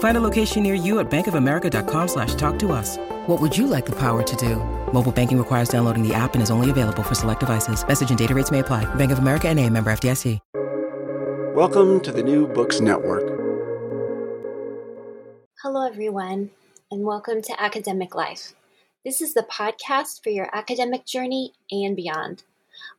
[0.00, 2.98] Find a location near you at bankofamerica.com slash talk to us.
[3.26, 4.56] What would you like the power to do?
[4.92, 7.86] Mobile banking requires downloading the app and is only available for select devices.
[7.86, 8.92] Message and data rates may apply.
[8.96, 10.38] Bank of America and a member FDIC.
[11.54, 13.24] Welcome to the New Books Network.
[15.62, 16.50] Hello, everyone,
[16.90, 18.54] and welcome to Academic Life.
[19.04, 22.44] This is the podcast for your academic journey and beyond.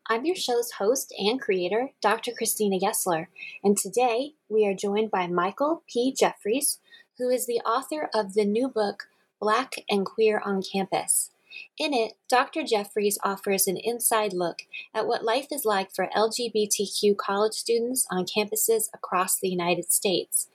[0.07, 2.33] I'm your show's host and creator, Dr.
[2.33, 3.27] Christina Gessler,
[3.63, 6.13] and today we are joined by Michael P.
[6.13, 6.79] Jeffries,
[7.21, 9.07] who is the author of the new book,
[9.39, 11.29] Black and Queer on Campus.
[11.77, 12.63] In it, Dr.
[12.63, 18.25] Jeffries offers an inside look at what life is like for LGBTQ college students on
[18.25, 20.49] campuses across the United States.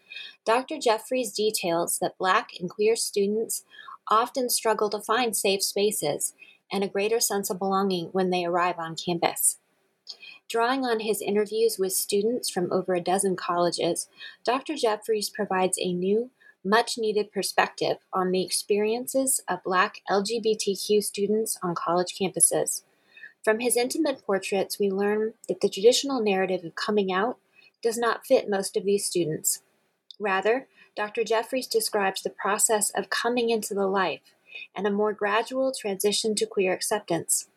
[0.45, 0.77] Dr.
[0.79, 3.63] Jeffries details that Black and queer students
[4.11, 6.35] often struggle to find safe spaces
[6.73, 9.59] and a greater sense of belonging when they arrive on campus.
[10.49, 14.09] Drawing on his interviews with students from over a dozen colleges,
[14.45, 14.75] Dr.
[14.75, 16.31] Jeffries provides a new
[16.67, 22.83] much needed perspective on the experiences of Black LGBTQ students on college campuses.
[23.45, 27.39] From his intimate portraits, we learn that the traditional narrative of coming out
[27.83, 29.63] does not fit most of these students.
[30.19, 31.23] Rather, Dr.
[31.23, 34.35] Jeffries describes the process of coming into the life
[34.75, 37.49] and a more gradual transition to queer acceptance.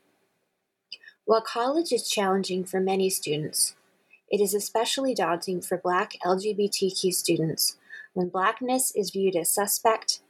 [1.26, 3.76] While college is challenging for many students,
[4.30, 7.78] it is especially daunting for Black LGBTQ students
[8.14, 10.22] when Blackness is viewed as suspect,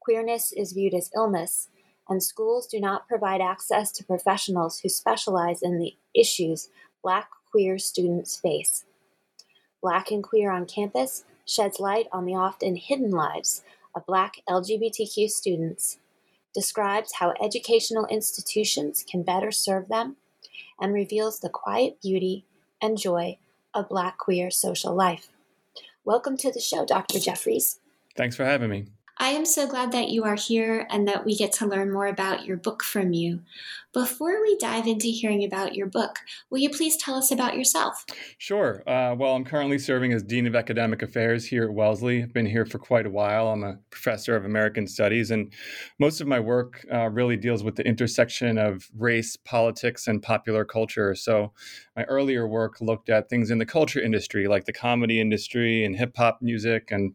[0.00, 1.68] queerness is viewed as illness,
[2.08, 6.68] and schools do not provide access to professionals who specialize in the issues
[7.02, 8.84] Black queer students face.
[9.80, 13.62] Black and Queer on Campus sheds light on the often hidden lives
[13.94, 15.98] of Black LGBTQ students,
[16.54, 20.16] describes how educational institutions can better serve them,
[20.80, 22.44] and reveals the quiet beauty
[22.82, 23.38] and joy
[23.74, 25.28] of Black queer social life.
[26.08, 27.18] Welcome to the show, Dr.
[27.18, 27.80] Jeffries.
[28.16, 28.86] Thanks for having me.
[29.20, 32.06] I am so glad that you are here and that we get to learn more
[32.06, 33.40] about your book from you.
[33.92, 36.20] Before we dive into hearing about your book,
[36.50, 38.04] will you please tell us about yourself?
[38.36, 38.82] Sure.
[38.86, 42.22] Uh, well, I'm currently serving as Dean of Academic Affairs here at Wellesley.
[42.22, 43.48] I've been here for quite a while.
[43.48, 45.52] I'm a professor of American Studies, and
[45.98, 50.64] most of my work uh, really deals with the intersection of race, politics, and popular
[50.64, 51.16] culture.
[51.16, 51.52] So,
[51.96, 55.96] my earlier work looked at things in the culture industry, like the comedy industry and
[55.96, 57.14] hip hop music and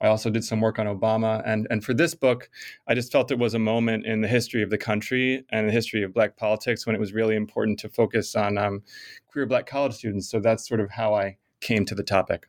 [0.00, 1.42] I also did some work on Obama.
[1.46, 2.50] And, and for this book,
[2.86, 5.72] I just felt it was a moment in the history of the country and the
[5.72, 8.82] history of Black politics when it was really important to focus on um,
[9.28, 10.28] queer Black college students.
[10.28, 12.46] So that's sort of how I came to the topic.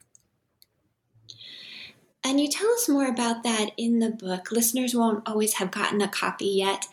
[2.23, 4.51] And you tell us more about that in the book.
[4.51, 6.85] Listeners won't always have gotten a copy yet.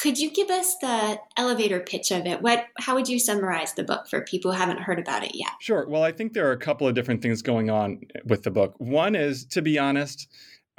[0.00, 2.40] Could you give us the elevator pitch of it?
[2.40, 5.50] What how would you summarize the book for people who haven't heard about it yet?
[5.60, 5.86] Sure.
[5.86, 8.74] Well, I think there are a couple of different things going on with the book.
[8.78, 10.26] One is to be honest,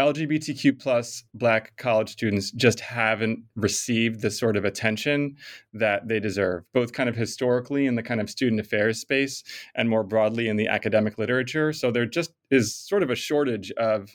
[0.02, 5.36] LGBTQ plus Black college students just haven't received the sort of attention
[5.74, 9.44] that they deserve, both kind of historically in the kind of student affairs space
[9.76, 11.72] and more broadly in the academic literature.
[11.72, 14.10] So there just is sort of a shortage of,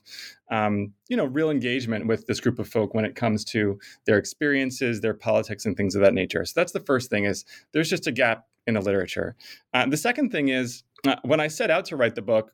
[0.50, 4.19] um, you know, real engagement with this group of folk when it comes to their
[4.19, 6.44] experiences, their politics, and things of that nature.
[6.44, 9.36] So that's the first thing is there's just a gap in the literature.
[9.72, 12.50] Uh, the second thing is uh, when I set out to write the book,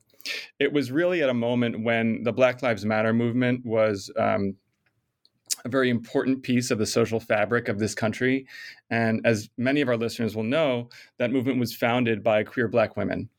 [0.59, 4.55] it was really at a moment when the Black Lives Matter movement was um,
[5.65, 8.47] a very important piece of the social fabric of this country.
[8.89, 10.89] And as many of our listeners will know,
[11.19, 13.29] that movement was founded by queer Black women.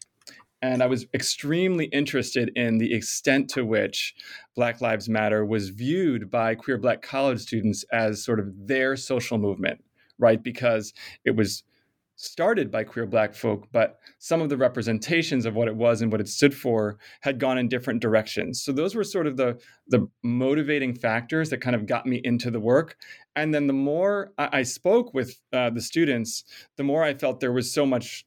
[0.62, 4.14] And I was extremely interested in the extent to which
[4.56, 9.36] Black Lives Matter was viewed by queer Black college students as sort of their social
[9.36, 9.84] movement,
[10.19, 10.42] right?
[10.42, 11.64] Because it was
[12.16, 16.12] started by queer black folk, but some of the representations of what it was and
[16.12, 18.62] what it stood for had gone in different directions.
[18.62, 19.58] So those were sort of the
[19.88, 22.96] the motivating factors that kind of got me into the work.
[23.37, 26.44] And then the more I, I spoke with uh, the students,
[26.76, 28.25] the more I felt there was so much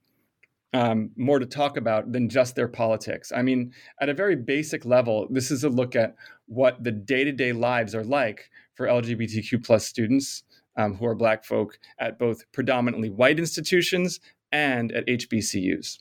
[0.74, 3.32] um, more to talk about than just their politics.
[3.36, 6.16] I mean, at a very basic level, this is a look at
[6.48, 10.44] what the day to day lives are like for LGBTQ plus students
[10.78, 14.20] um, who are Black folk at both predominantly white institutions
[14.52, 16.00] and at HBCUs.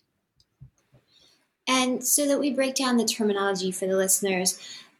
[1.68, 4.58] And so that we break down the terminology for the listeners,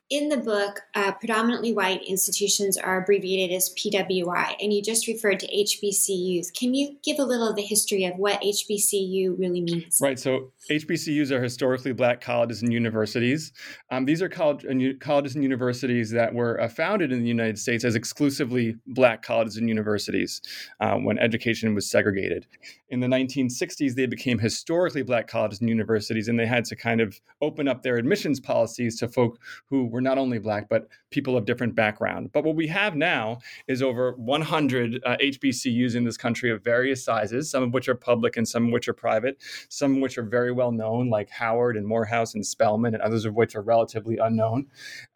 [0.08, 5.40] in the book, uh, predominantly white institutions are abbreviated as PWI, and you just referred
[5.40, 6.54] to HBCUs.
[6.54, 9.98] Can you give a little of the history of what HBCU really means?
[10.00, 10.18] Right.
[10.18, 13.52] So HBCUs are historically black colleges and universities.
[13.90, 17.58] Um, these are college, and, colleges and universities that were uh, founded in the United
[17.58, 20.40] States as exclusively black colleges and universities
[20.80, 22.46] uh, when education was segregated.
[22.90, 27.00] In the 1960s, they became historically black colleges and universities, and they had to kind
[27.00, 31.38] of open up their admissions policies to folk who were not only black, but people
[31.38, 32.30] of different background.
[32.30, 37.02] But what we have now is over 100 uh, HBCUs in this country of various
[37.02, 40.18] sizes, some of which are public and some of which are private, some of which
[40.18, 43.62] are very well known, like Howard and Morehouse and Spelman, and others of which are
[43.62, 44.66] relatively unknown.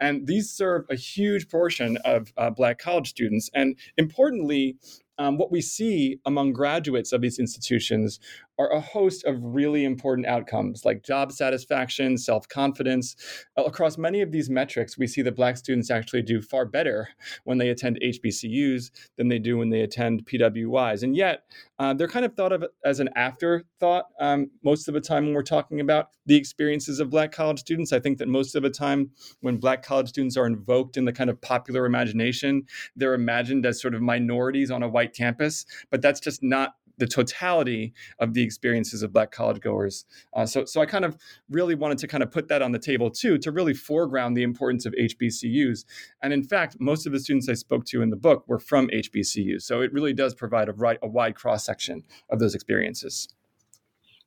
[0.00, 3.50] And these serve a huge portion of uh, Black college students.
[3.52, 4.78] And importantly,
[5.18, 8.18] um, what we see among graduates of these institutions
[8.60, 13.16] are a host of really important outcomes like job satisfaction, self confidence.
[13.56, 17.08] Across many of these metrics, we see that Black students actually do far better
[17.44, 21.02] when they attend HBCUs than they do when they attend PWIs.
[21.02, 21.44] And yet,
[21.78, 25.32] uh, they're kind of thought of as an afterthought um, most of the time when
[25.32, 27.94] we're talking about the experiences of Black college students.
[27.94, 29.10] I think that most of the time
[29.40, 32.64] when Black college students are invoked in the kind of popular imagination,
[32.94, 37.06] they're imagined as sort of minorities on a white campus, but that's just not the
[37.06, 40.05] totality of the experiences of black college goers
[40.35, 41.17] uh, so, so i kind of
[41.50, 44.44] really wanted to kind of put that on the table too to really foreground the
[44.44, 45.85] importance of hbcus
[46.23, 48.87] and in fact most of the students i spoke to in the book were from
[48.88, 53.29] hbcus so it really does provide a, right, a wide cross section of those experiences.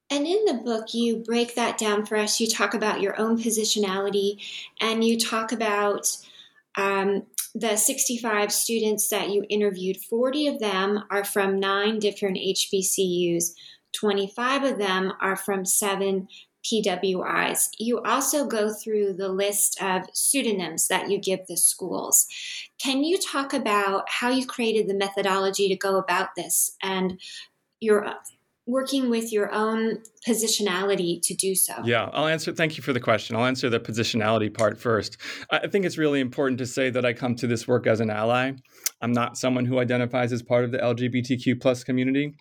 [0.09, 2.39] And in the book, you break that down for us.
[2.39, 4.37] You talk about your own positionality
[4.79, 6.15] and you talk about
[6.75, 7.23] um,
[7.55, 13.53] the 65 students that you interviewed, 40 of them are from nine different HBCUs,
[13.93, 16.27] 25 of them are from seven
[16.65, 17.69] PWIs.
[17.77, 22.25] You also go through the list of pseudonyms that you give the schools.
[22.81, 27.19] Can you talk about how you created the methodology to go about this and
[27.81, 28.15] your
[28.65, 31.73] working with your own positionality to do so?
[31.83, 32.53] Yeah, I'll answer.
[32.53, 33.35] Thank you for the question.
[33.35, 35.17] I'll answer the positionality part first.
[35.49, 38.09] I think it's really important to say that I come to this work as an
[38.09, 38.53] ally.
[39.01, 42.35] I'm not someone who identifies as part of the LGBTQ plus community.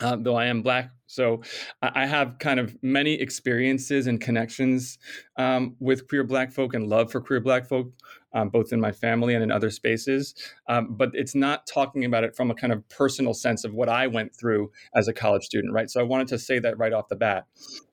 [0.00, 0.90] Uh, though I am black.
[1.06, 1.42] So
[1.82, 4.96] I have kind of many experiences and connections
[5.36, 7.92] um, with queer black folk and love for queer black folk
[8.32, 10.34] um, both in my family and in other spaces.
[10.68, 13.88] Um, but it's not talking about it from a kind of personal sense of what
[13.88, 15.90] I went through as a college student, right?
[15.90, 17.46] So I wanted to say that right off the bat.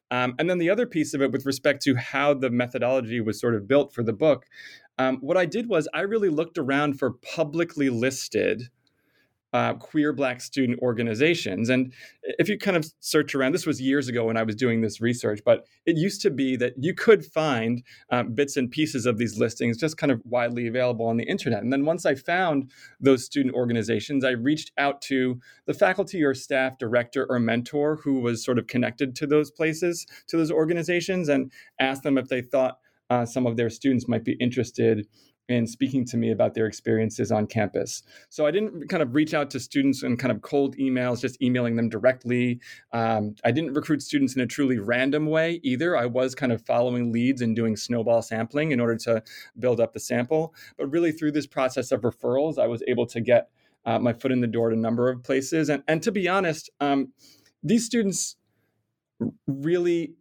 [0.10, 3.40] Um, and then the other piece of it, with respect to how the methodology was
[3.40, 4.46] sort of built for the book,
[4.98, 8.70] um, what I did was I really looked around for publicly listed
[9.54, 11.70] uh, queer black student organizations.
[11.70, 14.82] And if you kind of search around, this was years ago when I was doing
[14.82, 19.06] this research, but it used to be that you could find um, bits and pieces
[19.06, 21.64] of these listings just kind of widely available on the internet.
[21.64, 26.34] And then once I found those student organizations, I reached out to the faculty or
[26.34, 31.30] staff director or mentor who was sort of connected to those places, to those organizations,
[31.30, 35.08] and asked them if they thought uh, some of their students might be interested
[35.50, 38.04] and speaking to me about their experiences on campus.
[38.30, 41.42] So I didn't kind of reach out to students in kind of cold emails, just
[41.42, 42.60] emailing them directly.
[42.92, 45.96] Um, I didn't recruit students in a truly random way either.
[45.96, 49.24] I was kind of following leads and doing snowball sampling in order to
[49.60, 50.54] build up the sample.
[50.78, 53.50] But really, through this process of referrals, I was able to get
[53.86, 55.70] uh, my foot in the door at a number of places.
[55.70, 57.14] And, and to be honest, um,
[57.64, 58.36] these students
[59.48, 60.14] really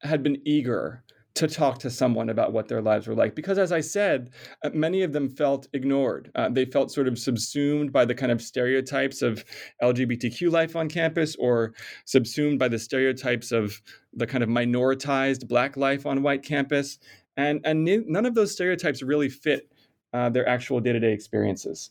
[0.00, 1.04] had been eager
[1.36, 3.34] to talk to someone about what their lives were like.
[3.34, 4.30] Because, as I said,
[4.64, 6.30] uh, many of them felt ignored.
[6.34, 9.44] Uh, they felt sort of subsumed by the kind of stereotypes of
[9.82, 11.74] LGBTQ life on campus or
[12.06, 13.80] subsumed by the stereotypes of
[14.14, 16.98] the kind of minoritized Black life on white campus.
[17.36, 19.70] And, and none of those stereotypes really fit
[20.14, 21.90] uh, their actual day to day experiences.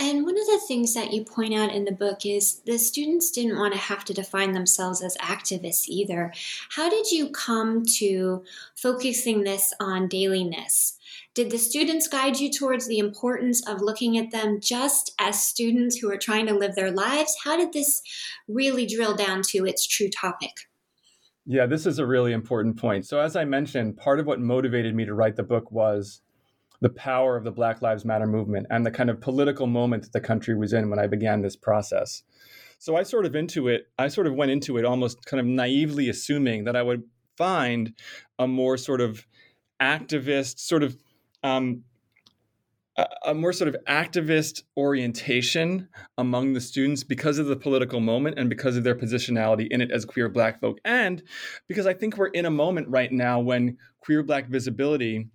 [0.00, 3.30] And one of the things that you point out in the book is the students
[3.30, 6.32] didn't want to have to define themselves as activists either.
[6.70, 8.42] How did you come to
[8.74, 10.96] focusing this on dailiness?
[11.34, 15.98] Did the students guide you towards the importance of looking at them just as students
[15.98, 17.36] who are trying to live their lives?
[17.44, 18.00] How did this
[18.48, 20.52] really drill down to its true topic?
[21.44, 23.04] Yeah, this is a really important point.
[23.04, 26.22] So, as I mentioned, part of what motivated me to write the book was
[26.80, 30.12] the power of the Black Lives Matter movement and the kind of political moment that
[30.12, 32.22] the country was in when I began this process.
[32.78, 33.88] So I sort of into it.
[33.98, 37.02] I sort of went into it almost kind of naively assuming that I would
[37.36, 37.92] find
[38.38, 39.26] a more sort of
[39.80, 40.96] activist, sort of
[41.42, 41.84] um,
[43.24, 48.48] a, more sort of activist orientation among the students because of the political moment and
[48.48, 50.78] because of their positionality in it as queer black folk.
[50.84, 51.22] And
[51.68, 55.28] because I think we're in a moment right now when queer black visibility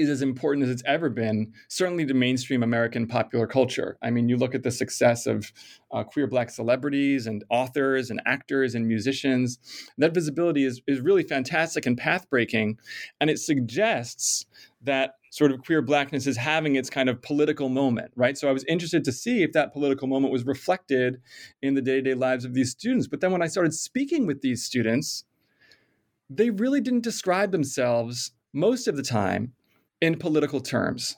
[0.00, 3.98] is as important as it's ever been, certainly to mainstream American popular culture.
[4.02, 5.52] I mean, you look at the success of
[5.92, 9.58] uh, queer black celebrities and authors and actors and musicians.
[9.98, 12.78] That visibility is, is really fantastic and path breaking.
[13.20, 14.46] And it suggests
[14.82, 18.36] that sort of queer blackness is having its kind of political moment, right?
[18.36, 21.20] So I was interested to see if that political moment was reflected
[21.62, 23.06] in the day to day lives of these students.
[23.06, 25.24] But then when I started speaking with these students,
[26.28, 29.52] they really didn't describe themselves most of the time
[30.00, 31.16] in political terms.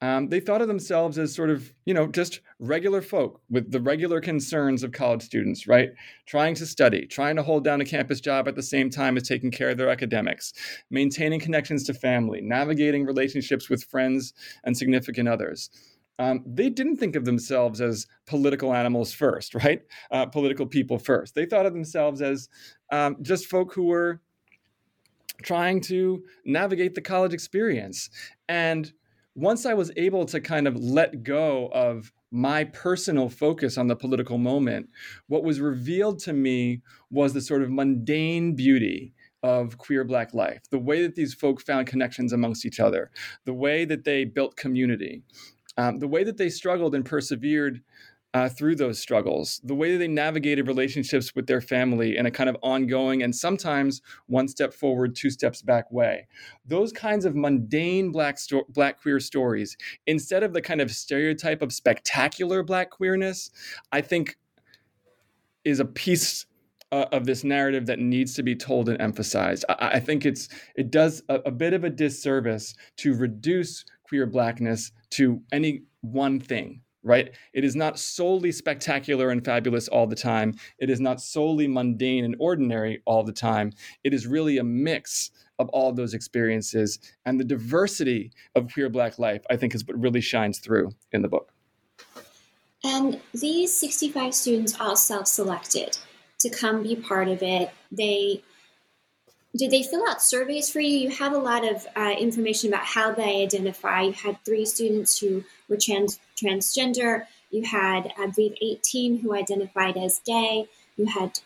[0.00, 3.80] Um, they thought of themselves as sort of, you know, just regular folk with the
[3.80, 5.90] regular concerns of college students, right?
[6.26, 9.26] Trying to study, trying to hold down a campus job at the same time as
[9.26, 10.52] taking care of their academics,
[10.90, 15.68] maintaining connections to family, navigating relationships with friends and significant others.
[16.20, 19.82] Um, they didn't think of themselves as political animals first, right?
[20.12, 21.34] Uh, political people first.
[21.34, 22.48] They thought of themselves as
[22.92, 24.20] um, just folk who were
[25.42, 28.10] trying to navigate the college experience.
[28.48, 28.92] And
[29.34, 33.96] once I was able to kind of let go of my personal focus on the
[33.96, 34.88] political moment,
[35.28, 40.60] what was revealed to me was the sort of mundane beauty of queer black life,
[40.70, 43.10] the way that these folk found connections amongst each other,
[43.44, 45.22] the way that they built community,
[45.76, 47.80] um, the way that they struggled and persevered
[48.38, 52.30] uh, through those struggles, the way that they navigated relationships with their family in a
[52.30, 56.28] kind of ongoing and sometimes one step forward, two steps back way.
[56.64, 59.76] Those kinds of mundane black sto- black queer stories,
[60.06, 63.50] instead of the kind of stereotype of spectacular black queerness,
[63.90, 64.38] I think
[65.64, 66.46] is a piece
[66.92, 69.64] uh, of this narrative that needs to be told and emphasized.
[69.68, 74.26] I, I think it's it does a, a bit of a disservice to reduce queer
[74.26, 77.34] blackness to any one thing right?
[77.54, 80.54] It is not solely spectacular and fabulous all the time.
[80.78, 83.72] It is not solely mundane and ordinary all the time.
[84.04, 86.98] It is really a mix of all those experiences.
[87.24, 91.22] And the diversity of queer Black life, I think, is what really shines through in
[91.22, 91.50] the book.
[92.84, 95.98] And these 65 students all self selected
[96.40, 97.70] to come be part of it.
[97.90, 98.42] They
[99.58, 100.96] did they fill out surveys for you?
[100.98, 104.02] You have a lot of uh, information about how they identify.
[104.02, 107.24] You had three students who were trans transgender.
[107.50, 110.68] You had, I believe, 18 who identified as gay.
[110.96, 111.40] You had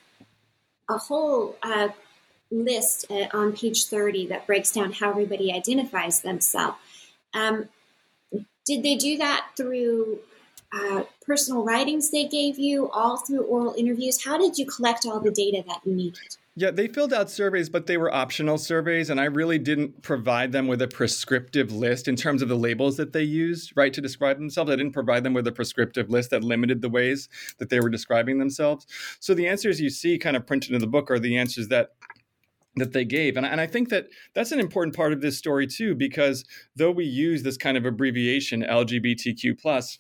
[0.91, 1.89] a whole uh,
[2.51, 6.77] list uh, on page 30 that breaks down how everybody identifies themselves.
[7.33, 7.71] Um,
[8.67, 10.19] did they do that through
[10.71, 14.23] uh, personal writings they gave you, all through oral interviews?
[14.23, 16.37] How did you collect all the data that you needed?
[16.55, 20.53] Yeah, they filled out surveys, but they were optional surveys, and I really didn't provide
[20.53, 24.03] them with a prescriptive list in terms of the labels that they used, right, to
[24.03, 24.71] describe themselves.
[24.71, 27.89] I didn't provide them with a prescriptive list that limited the ways that they were
[27.89, 28.87] describing themselves.
[29.19, 31.93] So the answers you see kind of printed in the book are the answers that
[32.77, 35.67] that they gave and, and i think that that's an important part of this story
[35.67, 36.43] too because
[36.75, 39.99] though we use this kind of abbreviation lgbtq plus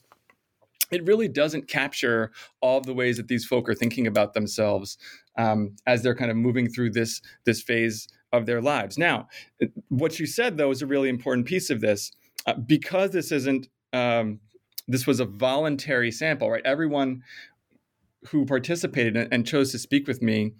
[0.90, 2.30] it really doesn't capture
[2.60, 4.96] all the ways that these folk are thinking about themselves
[5.36, 8.96] um, as they're kind of moving through this this phase of their lives.
[8.98, 9.28] Now,
[9.88, 12.12] what you said though is a really important piece of this
[12.46, 14.40] uh, because this isn't um,
[14.88, 16.62] this was a voluntary sample, right?
[16.64, 17.22] Everyone
[18.28, 20.52] who participated and chose to speak with me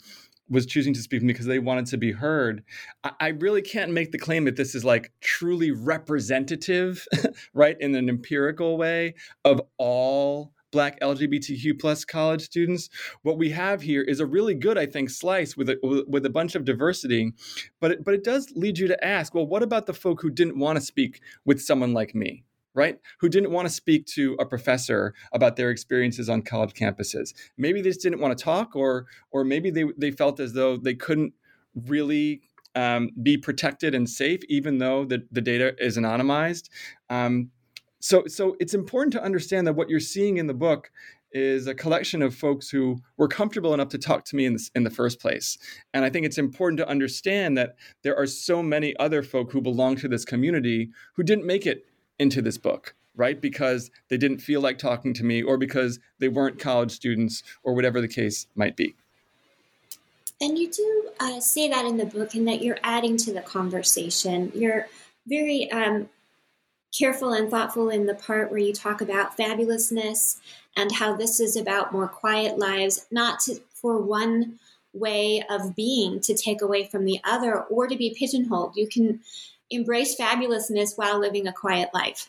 [0.49, 2.62] was choosing to speak because they wanted to be heard.
[3.05, 7.07] I, I, really can't make the claim that this is like truly representative,
[7.55, 9.14] right, in an empirical way
[9.45, 12.88] of all Black LGBTQ plus college students.
[13.23, 16.31] What we have here is a really good, I think, slice with a, with a
[16.31, 17.33] bunch of diversity,
[17.79, 20.31] but it, but it does lead you to ask, well, what about the folk who
[20.31, 22.45] didn't want to speak with someone like me?
[22.75, 22.99] right?
[23.21, 27.35] Who didn't want to speak to a professor about their experiences on college campuses.
[27.59, 30.79] Maybe they just didn't want to talk, or or maybe they they felt as though
[30.79, 31.35] they couldn't
[31.75, 32.41] really
[32.75, 36.69] um, be protected and safe, even though the, the data is anonymized.
[37.11, 37.50] Um,
[38.02, 40.90] so so it's important to understand that what you're seeing in the book
[41.30, 44.71] is a collection of folks who were comfortable enough to talk to me in, this,
[44.75, 45.56] in the first place.
[45.94, 49.62] And I think it's important to understand that there are so many other folk who
[49.62, 51.87] belong to this community who didn't make it
[52.18, 53.40] into this book, right?
[53.40, 57.73] Because they didn't feel like talking to me or because they weren't college students or
[57.73, 58.94] whatever the case might be.
[60.42, 63.42] And you do uh, say that in the book, and that you're adding to the
[63.42, 64.50] conversation.
[64.54, 64.88] You're
[65.26, 66.09] very um,
[66.96, 70.40] careful and thoughtful in the part where you talk about fabulousness
[70.76, 74.58] and how this is about more quiet lives, not to, for one
[74.92, 78.76] way of being to take away from the other or to be pigeonholed.
[78.76, 79.20] You can
[79.70, 82.28] embrace fabulousness while living a quiet life.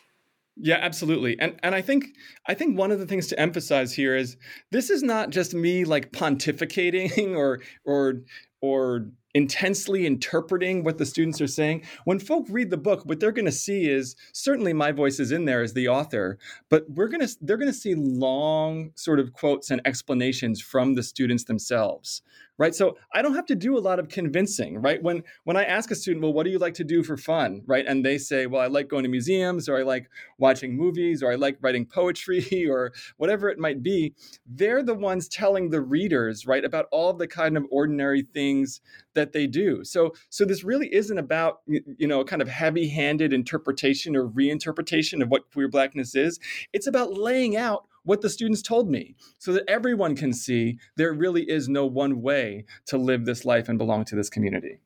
[0.56, 1.38] Yeah, absolutely.
[1.40, 2.06] And and I think
[2.46, 4.36] I think one of the things to emphasize here is
[4.70, 8.22] this is not just me like pontificating or or
[8.60, 11.82] or intensely interpreting what the students are saying.
[12.04, 15.32] When folk read the book, what they're going to see is certainly my voice is
[15.32, 16.38] in there as the author,
[16.68, 20.94] but we're going to they're going to see long sort of quotes and explanations from
[20.94, 22.22] the students themselves
[22.58, 22.74] right?
[22.74, 25.02] So i don't have to do a lot of convincing right?
[25.02, 27.62] When when i ask a student well what do you like to do for fun?
[27.66, 27.84] right?
[27.86, 30.08] And they say well i like going to museums or i like
[30.38, 34.14] watching movies or i like writing poetry or whatever it might be
[34.46, 38.80] they're the ones telling the readers right about all the kind of ordinary things
[39.14, 39.84] that they do.
[39.84, 45.22] So so this really isn't about you know a kind of heavy-handed interpretation or reinterpretation
[45.22, 46.38] of what queer blackness is.
[46.72, 51.12] It's about laying out what the students told me so that everyone can see there
[51.12, 54.78] really is no one way to live this life and belong to this community.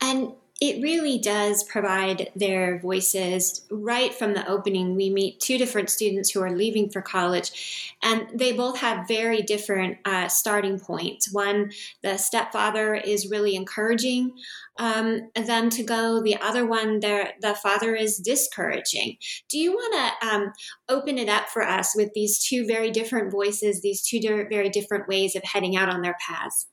[0.00, 0.32] And
[0.64, 4.96] it really does provide their voices right from the opening.
[4.96, 9.42] We meet two different students who are leaving for college, and they both have very
[9.42, 11.30] different uh, starting points.
[11.30, 14.32] One, the stepfather is really encouraging
[14.78, 16.22] um, them to go.
[16.22, 19.18] The other one, the father is discouraging.
[19.50, 20.52] Do you want to um,
[20.88, 24.18] open it up for us with these two very different voices, these two
[24.48, 26.68] very different ways of heading out on their paths?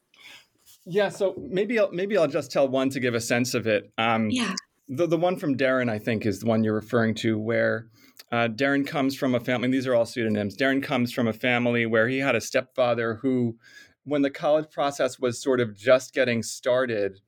[0.86, 3.92] Yeah, so maybe I'll, maybe I'll just tell one to give a sense of it.
[3.98, 4.54] Um, yeah.
[4.88, 7.88] The the one from Darren, I think, is the one you're referring to, where
[8.32, 9.70] uh, Darren comes from a family.
[9.70, 10.58] these are all pseudonyms.
[10.58, 13.58] Darren comes from a family where he had a stepfather who,
[14.04, 17.22] when the college process was sort of just getting started,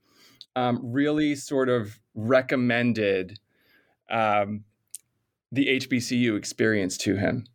[0.56, 3.40] um, really sort of recommended
[4.10, 4.64] um,
[5.52, 7.46] the HBCU experience to him.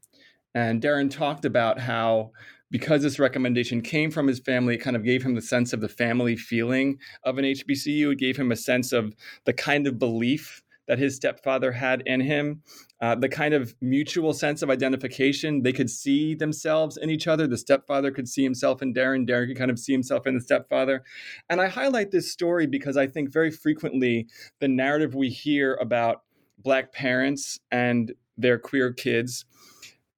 [0.54, 2.32] And Darren talked about how
[2.70, 5.80] because this recommendation came from his family, it kind of gave him the sense of
[5.80, 8.12] the family feeling of an HBCU.
[8.12, 12.20] It gave him a sense of the kind of belief that his stepfather had in
[12.20, 12.62] him,
[13.00, 15.62] uh, the kind of mutual sense of identification.
[15.62, 17.46] They could see themselves in each other.
[17.46, 19.28] The stepfather could see himself in Darren.
[19.28, 21.04] Darren could kind of see himself in the stepfather.
[21.50, 24.26] And I highlight this story because I think very frequently
[24.60, 26.22] the narrative we hear about
[26.58, 29.44] Black parents and their queer kids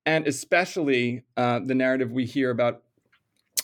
[0.07, 2.83] and especially uh, the narrative we hear about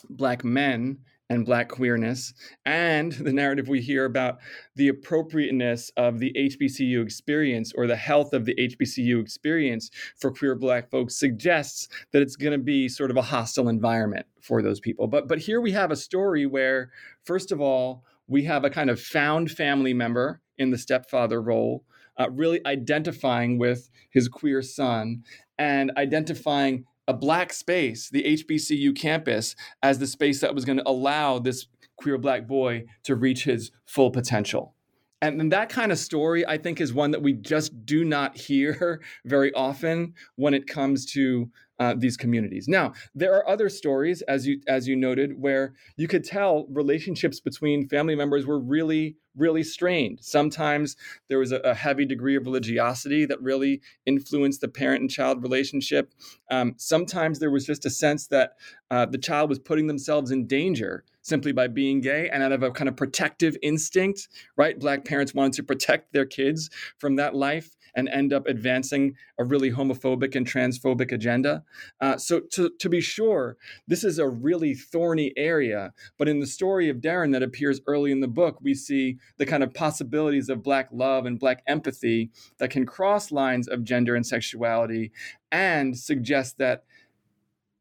[0.09, 2.33] black men and black queerness,
[2.65, 4.37] and the narrative we hear about
[4.75, 10.55] the appropriateness of the HBCU experience or the health of the HBCU experience for queer
[10.55, 14.79] black folks suggests that it's going to be sort of a hostile environment for those
[14.79, 15.07] people.
[15.07, 16.91] But but here we have a story where,
[17.25, 21.83] first of all, we have a kind of found family member in the stepfather role
[22.19, 25.23] uh, really identifying with his queer son
[25.57, 30.89] and identifying a black space, the HBCU campus, as the space that was going to
[30.89, 34.73] allow this queer black boy to reach his full potential.
[35.21, 38.37] And, and that kind of story, I think, is one that we just do not
[38.47, 42.67] hear very often when it comes to uh, these communities.
[42.67, 47.39] Now, there are other stories, as you as you noted, where you could tell relationships
[47.39, 50.17] between family members were really really strained.
[50.21, 50.97] Sometimes
[51.29, 55.43] there was a, a heavy degree of religiosity that really influenced the parent and child
[55.43, 56.13] relationship.
[56.49, 58.53] Um, sometimes there was just a sense that
[58.89, 62.63] uh, the child was putting themselves in danger simply by being gay and out of
[62.63, 64.79] a kind of protective instinct, right?
[64.79, 69.43] Black parents wanted to protect their kids from that life and end up advancing a
[69.43, 71.63] really homophobic and transphobic agenda.
[71.99, 75.91] Uh, so, to, to be sure, this is a really thorny area.
[76.17, 79.47] But in the story of Darren that appears early in the book, we see the
[79.47, 84.15] kind of possibilities of Black love and Black empathy that can cross lines of gender
[84.15, 85.11] and sexuality
[85.51, 86.83] and suggest that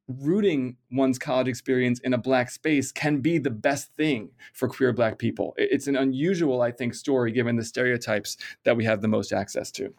[0.08, 4.92] rooting one's college experience in a black space can be the best thing for queer
[4.92, 5.54] black people.
[5.56, 9.70] It's an unusual, I think, story given the stereotypes that we have the most access
[9.72, 9.92] to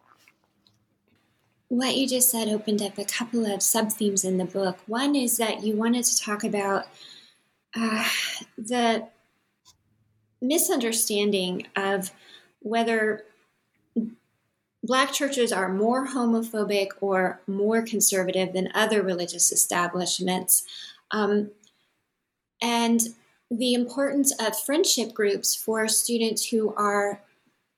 [1.69, 4.79] what you just said opened up a couple of sub themes in the book.
[4.87, 6.85] One is that you wanted to talk about
[7.75, 8.07] uh,
[8.57, 9.07] the
[10.41, 12.11] misunderstanding of
[12.59, 13.25] whether
[14.87, 20.63] black churches are more homophobic or more conservative than other religious establishments.
[21.11, 21.51] Um,
[22.61, 23.01] and
[23.51, 27.21] the importance of friendship groups for students who are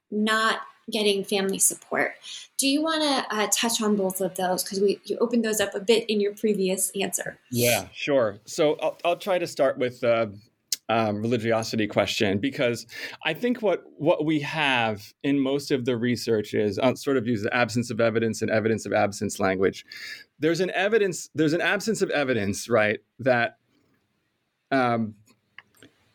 [0.09, 2.13] not getting family support.
[2.57, 5.59] Do you want to uh, touch on both of those because we you opened those
[5.59, 7.37] up a bit in your previous answer?
[7.51, 8.39] Yeah, sure.
[8.45, 10.27] So I'll, I'll try to start with uh,
[10.89, 12.87] um, religiosity question because
[13.23, 17.27] I think what what we have in most of the research is uh, sort of
[17.27, 19.85] use the absence of evidence and evidence of absence language.
[20.39, 21.29] There's an evidence.
[21.35, 22.99] There's an absence of evidence, right?
[23.19, 23.57] That
[24.71, 25.15] um,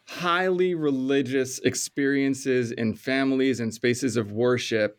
[0.06, 4.98] highly religious experiences in families and spaces of worship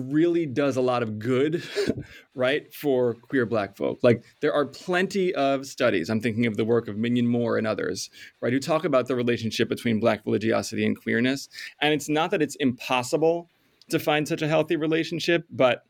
[0.00, 1.62] really does a lot of good,
[2.34, 4.00] right, for queer black folk.
[4.02, 7.66] Like there are plenty of studies, I'm thinking of the work of Mignon Moore and
[7.66, 8.10] others,
[8.40, 11.48] right, who talk about the relationship between black religiosity and queerness.
[11.80, 13.48] And it's not that it's impossible
[13.90, 15.84] to find such a healthy relationship, but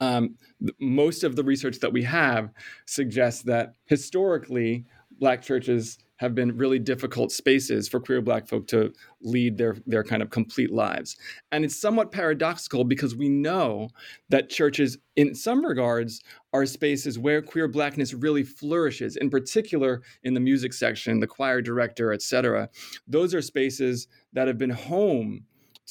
[0.00, 0.36] um,
[0.80, 2.50] most of the research that we have
[2.86, 4.84] suggests that historically,
[5.18, 10.04] black churches have been really difficult spaces for queer black folk to lead their their
[10.04, 11.16] kind of complete lives.
[11.50, 13.88] And it's somewhat paradoxical because we know
[14.28, 20.34] that churches in some regards are spaces where queer blackness really flourishes, in particular in
[20.34, 22.68] the music section, the choir director, etc.
[23.08, 25.44] Those are spaces that have been home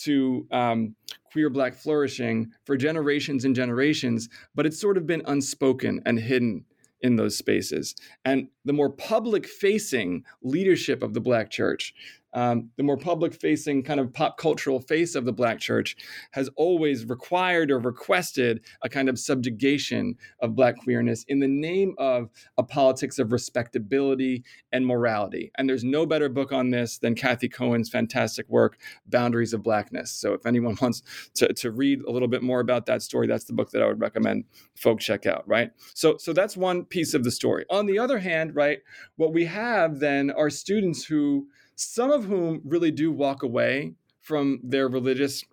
[0.03, 0.95] to um,
[1.33, 6.63] queer black flourishing for generations and generations, but it's sort of been unspoken and hidden
[7.01, 7.95] in those spaces.
[8.25, 11.93] And the more public facing leadership of the Black church
[12.33, 15.95] um, the more public facing kind of pop cultural face of the black church
[16.31, 21.93] has always required or requested a kind of subjugation of black queerness in the name
[21.97, 25.51] of a politics of respectability and morality.
[25.57, 30.11] And there's no better book on this than Cathy Cohen's fantastic work, Boundaries of Blackness.
[30.11, 31.03] So if anyone wants
[31.35, 33.87] to, to read a little bit more about that story, that's the book that I
[33.87, 35.71] would recommend folks check out, right?
[35.93, 37.65] So, so that's one piece of the story.
[37.69, 38.79] On the other hand, right,
[39.15, 41.47] what we have then are students who
[41.81, 45.43] some of whom really do walk away from their religious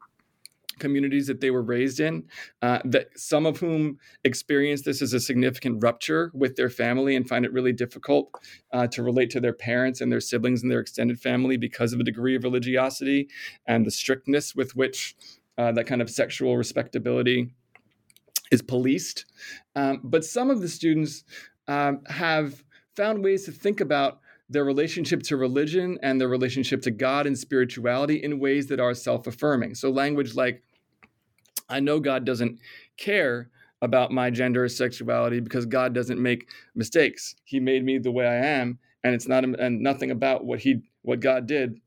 [0.78, 2.22] communities that they were raised in
[2.62, 7.28] uh, that some of whom experience this as a significant rupture with their family and
[7.28, 8.30] find it really difficult
[8.72, 11.98] uh, to relate to their parents and their siblings and their extended family because of
[11.98, 13.28] a degree of religiosity
[13.66, 15.16] and the strictness with which
[15.56, 17.50] uh, that kind of sexual respectability
[18.52, 19.24] is policed.
[19.74, 21.24] Um, but some of the students
[21.66, 22.62] um, have
[22.94, 27.38] found ways to think about their relationship to religion and their relationship to God and
[27.38, 29.74] spirituality in ways that are self affirming.
[29.74, 30.62] So, language like,
[31.68, 32.58] I know God doesn't
[32.96, 33.50] care
[33.82, 37.36] about my gender or sexuality because God doesn't make mistakes.
[37.44, 40.82] He made me the way I am, and it's not, and nothing about what he,
[41.02, 41.80] what God did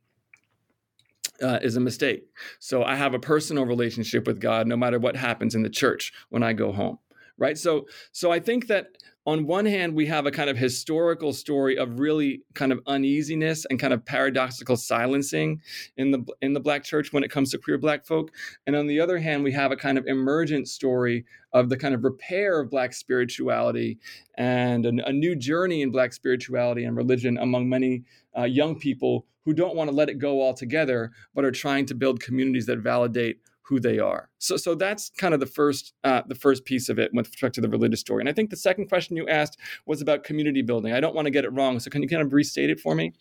[1.41, 2.24] uh, is a mistake.
[2.60, 6.13] So I have a personal relationship with God no matter what happens in the church
[6.30, 7.00] when I go home.
[7.38, 7.58] Right.
[7.58, 11.77] So, so I think that on one hand, we have a kind of historical story
[11.77, 15.62] of really kind of uneasiness and kind of paradoxical silencing
[15.95, 18.31] in the in the black church when it comes to queer black folk,
[18.65, 21.93] and on the other hand, we have a kind of emergent story of the kind
[21.93, 23.99] of repair of black spirituality
[24.36, 28.03] and a, a new journey in black spirituality and religion among many
[28.38, 31.95] uh, young people who don't want to let it go altogether, but are trying to
[31.95, 33.39] build communities that validate
[33.71, 34.27] who they are.
[34.38, 37.55] So, so that's kind of the first, uh, the first piece of it with respect
[37.55, 38.21] to the religious story.
[38.21, 40.91] And I think the second question you asked was about community building.
[40.91, 42.95] I don't want to get it wrong, so can you kind of restate it for
[42.95, 43.13] me?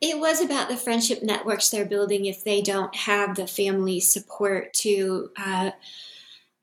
[0.00, 4.72] It was about the friendship networks they're building if they don't have the family support
[4.74, 5.30] to.
[5.36, 5.72] Uh,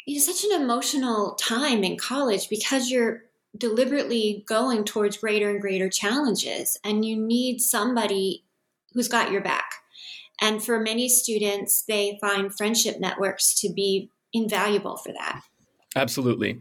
[0.08, 3.23] it's such an emotional time in college because you're
[3.58, 8.45] deliberately going towards greater and greater challenges, and you need somebody
[8.93, 9.83] who's got your back
[10.43, 15.41] and for many students, they find friendship networks to be invaluable for that.
[15.95, 16.60] Absolutely.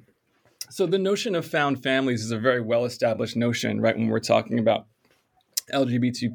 [0.70, 3.96] So the notion of found families is a very well established notion, right?
[3.96, 4.86] When we're talking about
[5.74, 6.30] LGBT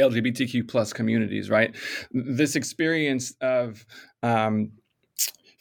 [0.00, 1.76] LGBTQ plus communities, right?
[2.10, 3.86] This experience of
[4.24, 4.72] um,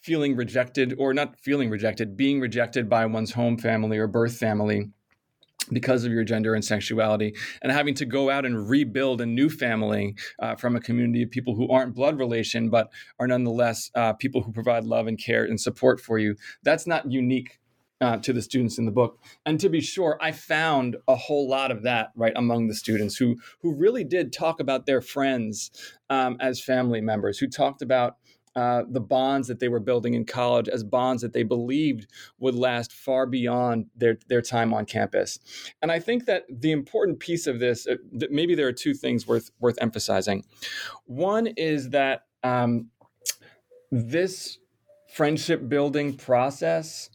[0.02, 4.90] feeling rejected, or not feeling rejected, being rejected by one's home family or birth family
[5.72, 9.50] because of your gender and sexuality, and having to go out and rebuild a new
[9.50, 14.14] family uh, from a community of people who aren't blood relation, but are nonetheless uh,
[14.14, 16.36] people who provide love and care and support for you.
[16.64, 17.60] That's not unique
[18.02, 19.18] uh, to the students in the book.
[19.46, 23.16] And to be sure, I found a whole lot of that right among the students
[23.16, 25.72] who who really did talk about their friends
[26.10, 28.18] um, as family members, who talked about
[28.56, 32.08] uh, the bonds that they were building in college as bonds that they believed
[32.40, 35.40] would last far beyond their, their time on campus.
[35.82, 37.96] And I think that the important piece of this, uh,
[38.30, 40.44] maybe there are two things worth worth emphasizing.
[41.06, 42.90] One is that um,
[43.92, 44.60] this
[45.14, 47.10] friendship building process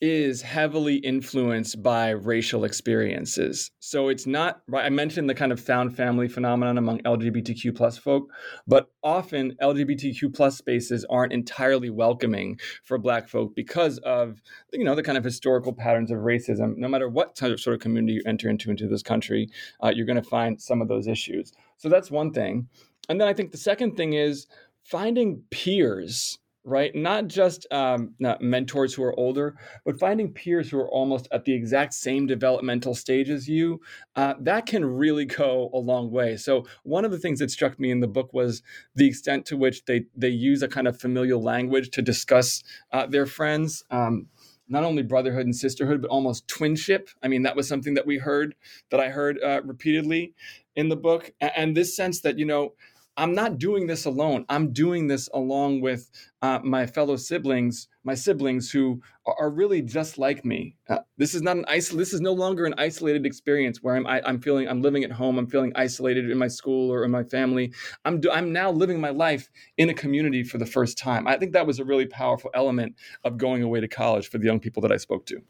[0.00, 3.70] is heavily influenced by racial experiences.
[3.80, 8.30] So it's not I mentioned the kind of found family phenomenon among LGBTQ plus folk,
[8.66, 14.94] but often LGBTQ plus spaces aren't entirely welcoming for black folk because of you know
[14.94, 16.76] the kind of historical patterns of racism.
[16.76, 19.48] No matter what type of sort of community you enter into into this country,
[19.82, 21.52] uh, you're going to find some of those issues.
[21.78, 22.68] So that's one thing.
[23.08, 24.46] And then I think the second thing is
[24.82, 26.92] finding peers right?
[26.96, 31.44] Not just um, not mentors who are older, but finding peers who are almost at
[31.44, 33.80] the exact same developmental stage as you.
[34.16, 36.36] Uh, that can really go a long way.
[36.36, 38.62] So one of the things that struck me in the book was
[38.96, 43.06] the extent to which they they use a kind of familial language to discuss uh,
[43.06, 43.84] their friends.
[43.90, 44.26] Um,
[44.68, 47.10] not only brotherhood and sisterhood, but almost twinship.
[47.22, 48.56] I mean, that was something that we heard,
[48.90, 50.34] that I heard uh, repeatedly
[50.74, 52.74] in the book, and this sense that you know
[53.18, 54.44] I'm not doing this alone.
[54.48, 56.10] I'm doing this along with
[56.42, 60.76] uh, my fellow siblings, my siblings who are, really just like me.
[60.88, 64.06] Uh, this is not an isol- This is no longer an isolated experience where I'm
[64.06, 65.38] I, am i am feeling I'm living at home.
[65.38, 67.72] I'm feeling isolated in my school or in my family.
[68.04, 69.48] I'm do, I'm now living my life
[69.78, 71.26] in a community for the first time.
[71.26, 74.44] I think that was a really powerful element of going away to college for the
[74.44, 75.40] young people that I spoke to.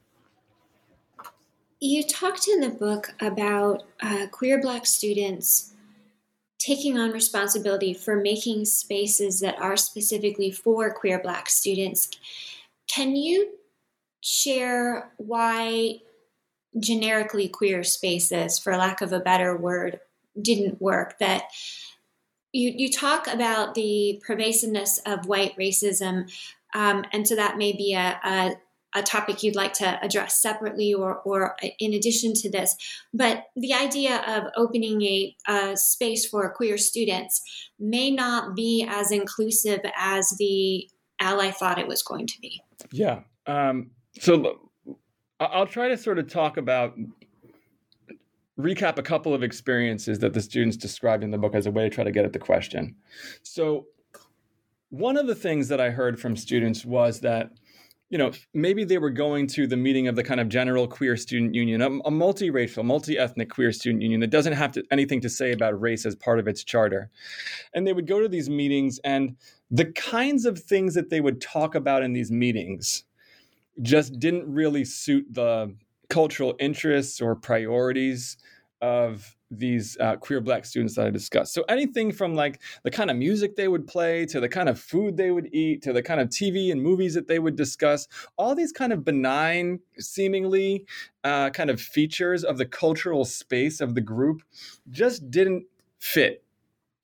[1.81, 5.75] You talked in the book about uh, queer Black students
[6.59, 12.11] taking on responsibility for making spaces that are specifically for queer Black students.
[12.89, 13.53] Can you
[14.21, 15.99] share why
[16.79, 20.01] generically queer spaces, for lack of a better word,
[20.41, 21.19] didn't work?
[21.19, 21.45] That
[22.53, 26.33] you, you talk about the pervasiveness of white racism,
[26.75, 28.57] um, and so that may be a, a
[28.97, 32.75] a topic you'd like to address separately or, or in addition to this.
[33.13, 37.43] But the idea of opening a, a space for queer students
[37.79, 40.89] may not be as inclusive as the
[41.21, 42.61] ally thought it was going to be.
[42.91, 43.21] Yeah.
[43.47, 44.71] Um, so
[45.39, 46.95] I'll try to sort of talk about
[48.59, 51.89] recap a couple of experiences that the students described in the book as a way
[51.89, 52.97] to try to get at the question.
[53.43, 53.87] So,
[54.91, 57.51] one of the things that I heard from students was that
[58.09, 61.17] you know, maybe they were going to the meeting of the kind of general queer
[61.17, 65.29] student union, a, a multiracial, multi-ethnic queer student union that doesn't have to, anything to
[65.29, 67.11] say about race as part of its charter.
[67.75, 69.37] And they would go to these meetings and
[69.71, 73.05] the kinds of things that they would talk about in these meetings
[73.83, 75.75] just didn't really suit the
[76.09, 78.37] cultural interests or priorities
[78.81, 81.55] of these uh, queer black students that I discussed.
[81.55, 84.79] So anything from like the kind of music they would play to the kind of
[84.79, 88.09] food they would eat to the kind of TV and movies that they would discuss,
[88.37, 90.85] all these kind of benign, seemingly
[91.25, 94.43] uh, kind of features of the cultural space of the group
[94.91, 95.67] just didn't
[95.99, 96.45] fit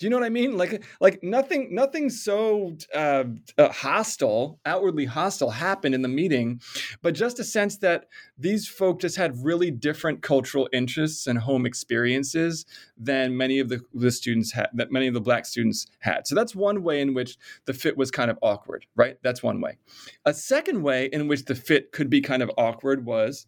[0.03, 0.57] do you know what I mean?
[0.57, 3.23] Like, like nothing, nothing so uh,
[3.57, 6.61] uh, hostile, outwardly hostile, happened in the meeting,
[7.03, 11.65] but just a sense that these folk just had really different cultural interests and home
[11.67, 12.67] experiences
[12.99, 16.27] than many of the, the students had, that many of the black students had.
[16.27, 19.19] So that's one way in which the fit was kind of awkward, right?
[19.23, 19.79] That's one way.
[20.25, 23.47] A second way in which the fit could be kind of awkward was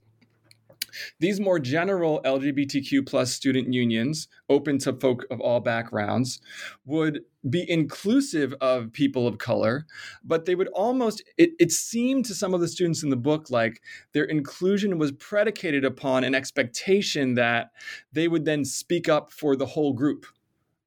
[1.20, 6.40] these more general LGBTQ plus student unions, open to folk of all backgrounds,
[6.84, 9.86] would be inclusive of people of color,
[10.24, 13.50] but they would almost, it, it seemed to some of the students in the book
[13.50, 17.70] like their inclusion was predicated upon an expectation that
[18.12, 20.26] they would then speak up for the whole group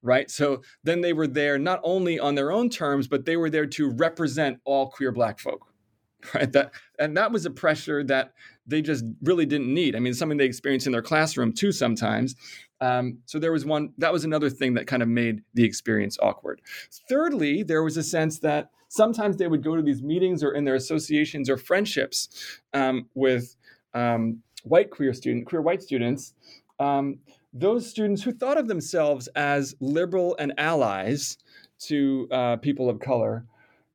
[0.02, 0.30] right?
[0.30, 3.66] So then they were there not only on their own terms, but they were there
[3.66, 5.68] to represent all queer black folk,
[6.34, 6.52] right?
[6.52, 8.34] That and that was a pressure that
[8.68, 9.96] they just really didn't need.
[9.96, 12.36] I mean, something they experience in their classroom too sometimes.
[12.80, 16.18] Um, so there was one that was another thing that kind of made the experience
[16.22, 16.62] awkward.
[17.10, 20.66] Thirdly, there was a sense that sometimes they would go to these meetings or in
[20.66, 23.56] their associations or friendships um, with
[23.94, 26.34] um, white queer student, queer white students.
[26.80, 27.20] Um,
[27.54, 31.38] those students who thought of themselves as liberal and allies
[31.80, 33.46] to uh, people of color,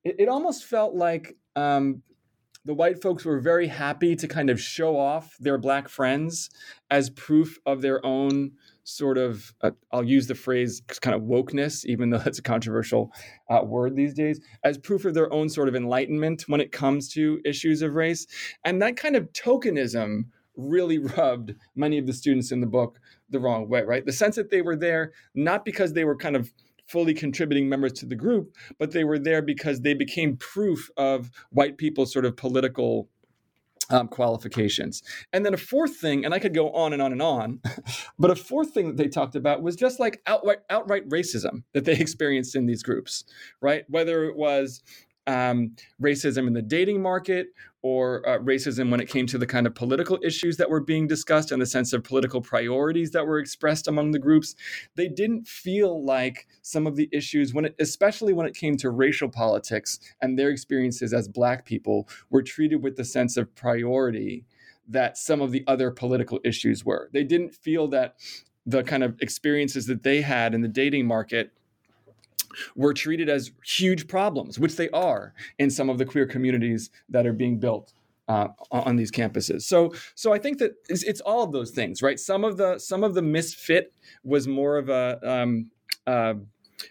[0.05, 2.03] it, it almost felt like um,
[2.65, 6.51] the white folks were very happy to kind of show off their black friends
[6.91, 8.53] as proof of their own
[8.85, 13.13] sort of uh, i'll use the phrase kind of wokeness even though that's a controversial
[13.49, 17.09] uh, word these days as proof of their own sort of enlightenment when it comes
[17.13, 18.27] to issues of race.
[18.65, 20.25] And that kind of tokenism
[20.57, 22.99] really rubbed many of the students in the book
[23.31, 24.05] the wrong way right?
[24.05, 26.53] The sense that they were there not because they were kind of
[26.93, 31.31] fully contributing members to the group, but they were there because they became proof of
[31.51, 33.09] white people's sort of political
[33.91, 35.03] um, qualifications.
[35.33, 37.61] And then a fourth thing, and I could go on and on and on,
[38.19, 41.87] but a fourth thing that they talked about was just like outright, outright racism that
[41.87, 43.25] they experienced in these groups,
[43.63, 43.85] right?
[43.89, 44.83] Whether it was
[45.27, 47.49] um, racism in the dating market,
[47.83, 51.09] or uh, racism when it came to the kind of political issues that were being
[51.09, 54.55] discussed and the sense of political priorities that were expressed among the groups.
[54.95, 58.91] They didn't feel like some of the issues, when it, especially when it came to
[58.91, 64.45] racial politics and their experiences as Black people, were treated with the sense of priority
[64.89, 67.09] that some of the other political issues were.
[67.13, 68.17] They didn't feel that
[68.65, 71.53] the kind of experiences that they had in the dating market
[72.77, 77.27] were treated as huge problems, which they are in some of the queer communities that
[77.27, 77.93] are being built
[78.29, 79.63] uh, on these campuses.
[79.63, 82.19] So, so I think that it's, it's, all of those things, right?
[82.19, 83.93] Some of the some of the misfit
[84.25, 85.71] was more of a um,
[86.07, 86.35] uh,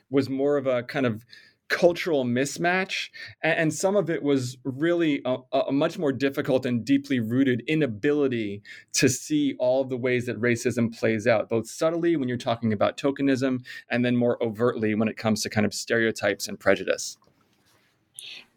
[0.09, 1.25] was more of a kind of
[1.71, 3.09] cultural mismatch
[3.41, 8.61] and, some of it was really a, a, much more difficult and deeply rooted inability
[8.91, 12.97] to see all the ways that racism plays out both subtly when you're talking about
[12.97, 17.17] tokenism and then more overtly when it comes to kind of stereotypes and prejudice.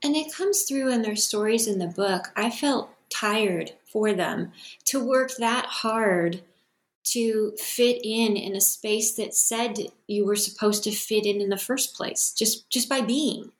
[0.02, 2.32] And it comes through in their stories in the book.
[2.34, 4.50] I felt tired for them
[4.86, 6.42] to work that hard
[7.04, 11.50] to fit in in a space that said you were supposed to fit in in
[11.50, 13.50] the first place just just by being.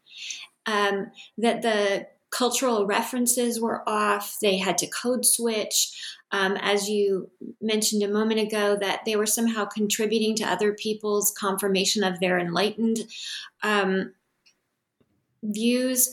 [0.67, 5.93] Um, that the cultural references were off they had to code switch.
[6.33, 7.31] Um, as you
[7.61, 12.39] mentioned a moment ago that they were somehow contributing to other people's confirmation of their
[12.39, 12.99] enlightened
[13.63, 14.13] um,
[15.45, 16.13] views.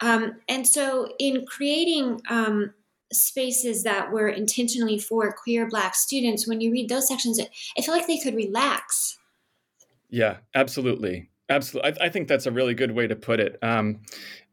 [0.00, 2.72] Um, and so in creating um,
[3.12, 7.84] spaces that were intentionally for queer black students when you read those sections it, it
[7.84, 9.18] felt like they could relax.
[10.08, 11.30] Yeah absolutely.
[11.48, 13.58] Absolutely I, I, think that's a really good way to put it.
[13.60, 14.02] Um,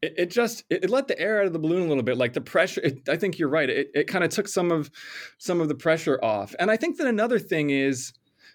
[0.02, 2.18] it, it, just it, it, let the air out of the balloon a little bit
[2.18, 4.92] like the pressure i think you're right it, it kind of took some of
[5.38, 6.54] some of the pressure off.
[6.60, 8.14] And i think that another thing is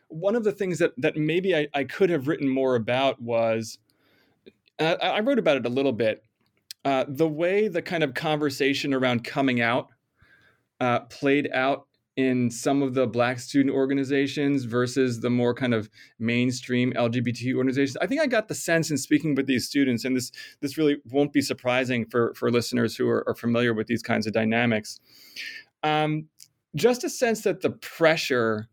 [0.08, 3.78] one of the things that that maybe i, I could have written more about was
[4.78, 6.24] i wrote about it a little bit
[6.84, 9.88] uh, the way the kind of conversation around coming out
[10.80, 15.88] uh, played out in some of the black student organizations versus the more kind of
[16.18, 17.96] mainstream LGBT organizations.
[18.02, 20.98] I think I got the sense in speaking with these students, and this this really
[21.10, 25.00] won't be surprising for for listeners who are, are familiar with these kinds of dynamics.
[25.82, 26.28] Um,
[26.74, 28.68] just a sense that the pressure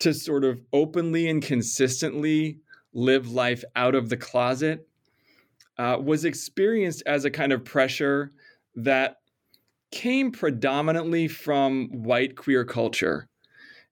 [0.00, 2.58] to sort of openly and consistently
[2.92, 4.88] live life out of the closet
[5.82, 8.30] uh, was experienced as a kind of pressure
[8.76, 9.16] that
[9.90, 13.28] came predominantly from white queer culture.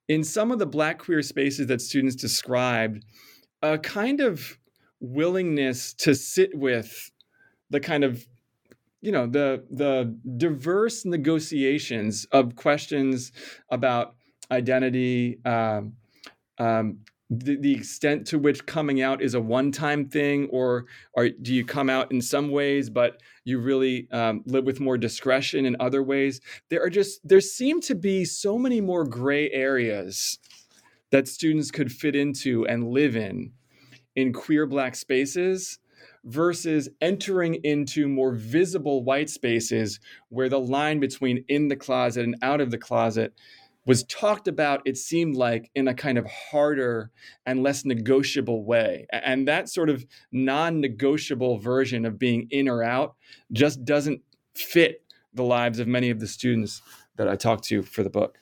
[0.08, 3.04] In some of the black queer spaces that students described,
[3.60, 4.56] a kind of
[5.00, 7.10] willingness to sit with
[7.70, 8.24] the kind of
[9.00, 13.32] you know the the diverse negotiations of questions
[13.68, 14.14] about
[14.52, 15.94] identity um,
[16.58, 16.98] um,
[17.30, 20.86] the, the extent to which coming out is a one-time thing or,
[21.42, 25.64] do you come out in some ways but you really um, live with more discretion
[25.64, 26.40] in other ways?
[26.68, 30.38] There are just there seem to be so many more gray areas
[31.10, 33.52] that students could fit into and live in
[34.16, 35.78] in queer black spaces
[36.24, 42.36] versus entering into more visible white spaces where the line between in the closet and
[42.42, 43.32] out of the closet
[43.90, 47.10] was talked about, it seemed like, in a kind of harder
[47.44, 49.04] and less negotiable way.
[49.10, 53.16] And that sort of non negotiable version of being in or out
[53.50, 54.20] just doesn't
[54.54, 55.02] fit
[55.34, 56.82] the lives of many of the students
[57.16, 58.38] that I talked to for the book.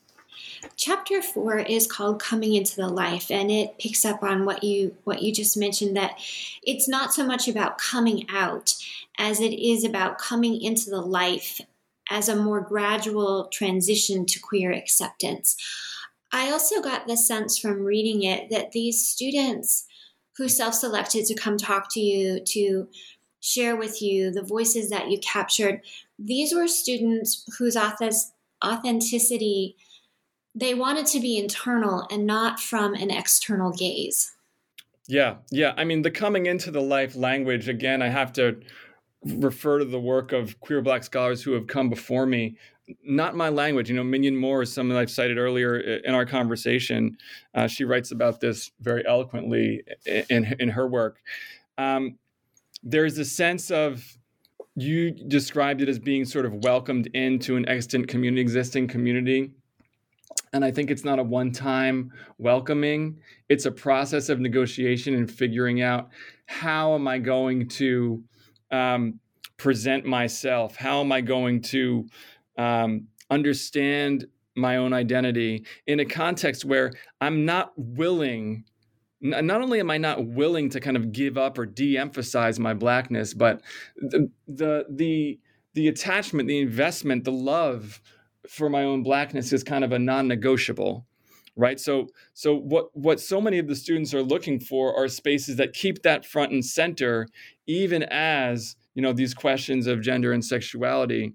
[0.76, 4.96] Chapter four is called "Coming into the Life," and it picks up on what you
[5.04, 5.96] what you just mentioned.
[5.96, 6.20] That
[6.62, 8.74] it's not so much about coming out
[9.16, 11.62] as it is about coming into the life
[12.10, 15.56] as a more gradual transition to queer acceptance.
[16.32, 19.86] I also got the sense from reading it that these students
[20.36, 22.88] who self selected to come talk to you, to
[23.40, 25.80] share with you the voices that you captured,
[26.18, 27.76] these were students whose
[28.64, 29.76] authenticity
[30.54, 34.32] they wanted to be internal and not from an external gaze.
[35.06, 35.72] Yeah, yeah.
[35.76, 38.60] I mean, the coming into the life language, again, I have to
[39.24, 42.57] refer to the work of queer black scholars who have come before me
[43.04, 43.90] not my language.
[43.90, 47.16] You know Mignon Moore is someone i've cited earlier in our conversation.
[47.54, 49.83] Uh, she writes about this very eloquently
[50.31, 51.20] in, in her work.
[51.76, 52.18] Um,
[52.83, 54.18] there's a sense of
[54.74, 59.50] you described it as being sort of welcomed into an extant community existing community.
[60.52, 63.18] And i think it's not a one-time welcoming.
[63.48, 66.09] It's a process of negotiation and figuring out
[66.46, 68.22] how am i going to
[68.70, 69.20] um,
[69.57, 70.76] present myself?
[70.76, 72.07] How am I going to
[72.57, 74.26] um, understand
[74.57, 78.64] my own identity in a context where I'm not willing?
[79.20, 83.34] Not only am I not willing to kind of give up or de-emphasize my blackness,
[83.34, 83.62] but
[83.97, 85.40] the the the,
[85.74, 88.01] the attachment, the investment, the love
[88.49, 91.07] for my own blackness is kind of a non-negotiable
[91.59, 95.56] right so so what what so many of the students are looking for are spaces
[95.56, 97.26] that keep that front and center
[97.66, 101.34] even as you know these questions of gender and sexuality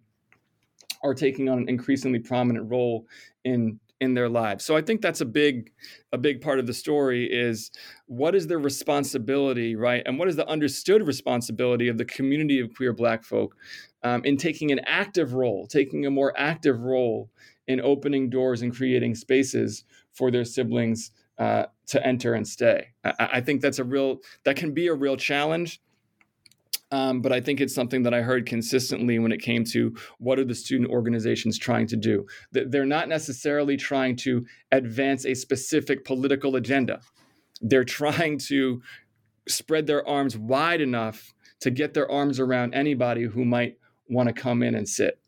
[1.04, 3.06] are taking on an increasingly prominent role
[3.44, 4.66] in in their lives.
[4.66, 5.72] So I think that's a big
[6.12, 7.72] a big part of the story is
[8.06, 10.04] what is their responsibility, right?
[10.06, 13.56] And what is the understood responsibility of the community of queer black folk
[14.04, 17.30] um, in taking an active role, taking a more active role
[17.68, 22.88] in opening doors and creating spaces for their siblings uh, to enter and stay.
[23.04, 25.82] I, I think that's a real that can be a real challenge
[26.94, 30.38] um, but I think it's something that I heard consistently when it came to what
[30.38, 32.28] are the student organizations trying to do.
[32.52, 37.00] They're not necessarily trying to advance a specific political agenda.
[37.62, 38.84] They're trying to
[39.48, 44.34] spread their arms wide enough to get their arms around anybody who might want to
[44.34, 45.20] come in and sit.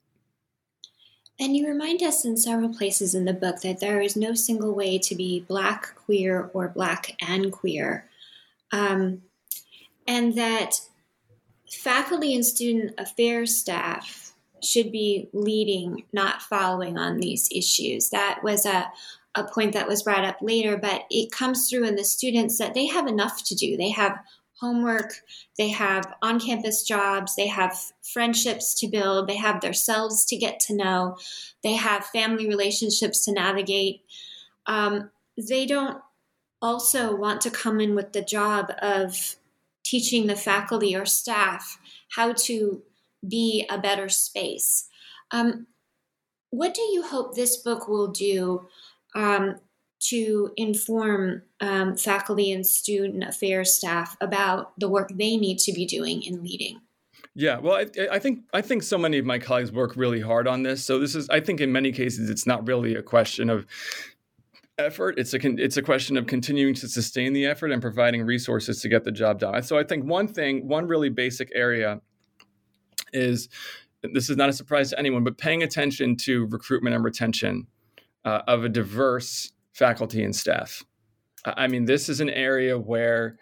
[1.40, 4.74] And you remind us in several places in the book that there is no single
[4.74, 8.06] way to be Black, queer, or Black and queer.
[8.72, 9.22] Um,
[10.08, 10.80] and that
[11.70, 14.34] faculty and student affairs staff
[14.64, 18.10] should be leading, not following on these issues.
[18.10, 18.90] That was a,
[19.36, 22.74] a point that was brought up later, but it comes through in the students that
[22.74, 23.76] they have enough to do.
[23.76, 24.18] They have
[24.60, 25.12] homework,
[25.58, 30.60] they have on campus jobs, they have friendships to build, they have themselves to get
[30.62, 31.18] to know,
[31.64, 34.02] they have family relationships to navigate.
[34.66, 36.00] Um, they don't
[36.62, 39.36] also want to come in with the job of
[39.84, 41.78] teaching the faculty or staff
[42.10, 42.82] how to
[43.28, 44.88] be a better space.
[45.32, 45.68] Um,
[46.50, 48.68] what do you hope this book will do
[49.16, 49.56] um,
[50.10, 55.86] to inform um, faculty and student affairs staff about the work they need to be
[55.86, 56.80] doing in leading?
[57.34, 60.48] Yeah, well, I, I, think I think so many of my colleagues work really hard
[60.48, 60.86] on this.
[60.86, 63.66] So this is, I think, in many cases, it's not really a question of
[64.78, 65.16] effort.
[65.18, 68.90] It's a it's a question of continuing to sustain the effort and providing resources to
[68.90, 69.62] get the job done.
[69.64, 72.02] So I think one thing, one really basic area
[73.12, 73.50] is
[74.14, 77.68] this is not a surprise to anyone, but paying attention to recruitment and retention
[78.24, 80.84] uh, of a diverse faculty and staff.
[81.46, 83.38] I mean, this is an area where,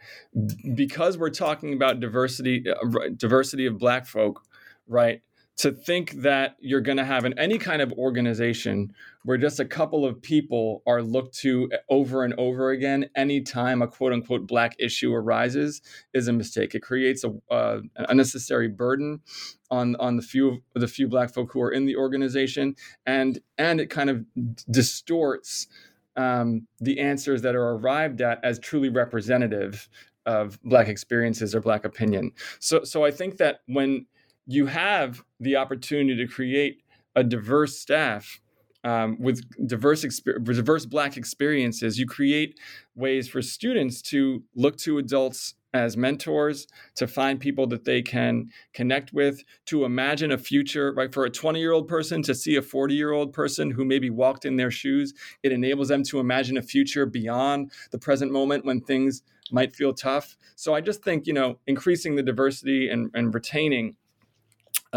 [0.76, 4.42] because we're talking about diversity, uh, diversity of Black folk,
[4.88, 5.22] right?
[5.56, 8.92] to think that you're going to have in any kind of organization
[9.24, 13.88] where just a couple of people are looked to over and over again anytime a
[13.88, 15.82] quote unquote black issue arises
[16.14, 16.74] is a mistake.
[16.74, 19.22] It creates a uh, an unnecessary burden
[19.70, 22.76] on on the few the few black folk who are in the organization,
[23.06, 24.26] and and it kind of
[24.70, 25.68] distorts
[26.16, 29.90] um, the answers that are arrived at as truly representative
[30.26, 32.32] of black experiences or black opinion.
[32.60, 34.06] So so I think that when
[34.48, 36.82] you have the opportunity to create
[37.16, 38.40] a diverse staff
[38.84, 42.60] um, with diverse exper- diverse black experiences you create
[42.96, 48.50] ways for students to look to adults as mentors to find people that they can
[48.74, 52.56] connect with to imagine a future right for a 20 year old person to see
[52.56, 56.20] a 40 year old person who maybe walked in their shoes it enables them to
[56.20, 61.04] imagine a future beyond the present moment when things might feel tough so i just
[61.04, 63.96] think you know increasing the diversity and, and retaining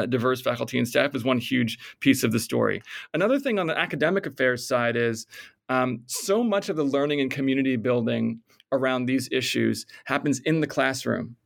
[0.05, 2.83] diverse faculty and staff is one huge piece of the story.
[3.15, 5.27] Another thing on the academic affairs side is
[5.71, 8.41] um, so much of the learning and community building
[8.77, 11.37] around these issues happens in the classroom,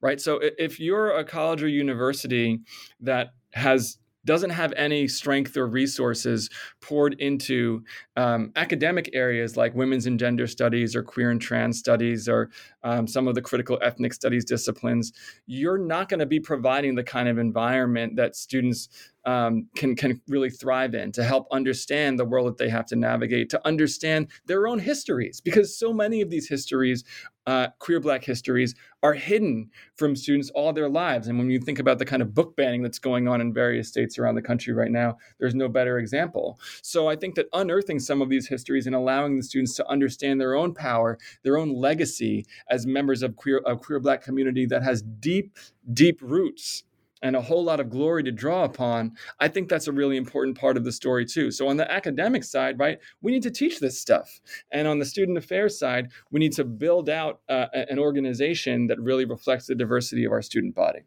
[0.00, 0.20] right?
[0.20, 2.60] So if you're a college or university
[3.00, 6.48] that has doesn't have any strength or resources
[6.80, 7.82] poured into
[8.16, 12.50] um, academic areas like women's and gender studies or queer and trans studies or
[12.82, 15.12] um, some of the critical ethnic studies disciplines,
[15.46, 18.88] you're not going to be providing the kind of environment that students
[19.24, 22.96] um, can can really thrive in to help understand the world that they have to
[22.96, 27.04] navigate, to understand their own histories, because so many of these histories,
[27.46, 31.26] uh, queer Black histories, are hidden from students all their lives.
[31.28, 33.88] And when you think about the kind of book banning that's going on in various
[33.88, 36.58] states around the country right now, there's no better example.
[36.82, 40.40] So I think that unearthing some of these histories and allowing the students to understand
[40.40, 44.82] their own power, their own legacy as members of queer of queer Black community that
[44.82, 45.58] has deep,
[45.92, 46.84] deep roots
[47.22, 50.58] and a whole lot of glory to draw upon, I think that's a really important
[50.58, 51.50] part of the story too.
[51.50, 54.40] So on the academic side, right, we need to teach this stuff,
[54.72, 59.00] and on the student affairs side, we need to build out uh, an organization that
[59.00, 61.00] really reflects the diversity of our student body.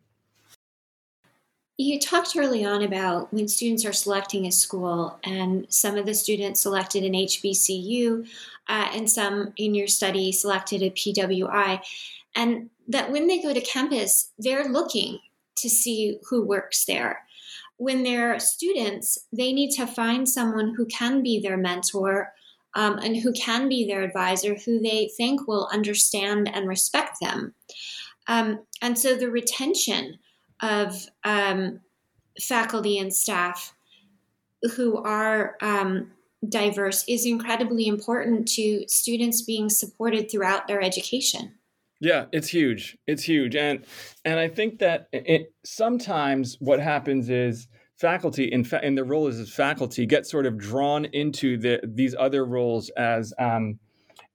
[1.78, 6.14] You talked early on about when students are selecting a school, and some of the
[6.14, 8.26] students selected an HBCU,
[8.70, 11.82] uh, and some in your study selected a PWI,
[12.34, 15.20] and that when they go to campus, they're looking
[15.58, 17.22] to see who works there.
[17.78, 22.32] when they're students, they need to find someone who can be their mentor
[22.74, 27.54] um, and who can be their advisor, who they think will understand and respect them.
[28.28, 30.20] Um, and so the retention
[30.62, 31.82] of um,
[32.42, 33.74] faculty and staff
[34.76, 36.12] who are um,
[36.48, 41.54] diverse is incredibly important to students being supported throughout their education.
[42.06, 43.00] Yeah, it's huge.
[43.08, 43.84] It's huge, and
[44.24, 49.26] and I think that it, sometimes what happens is faculty in fa- in their role
[49.26, 53.80] as faculty get sort of drawn into the these other roles as um,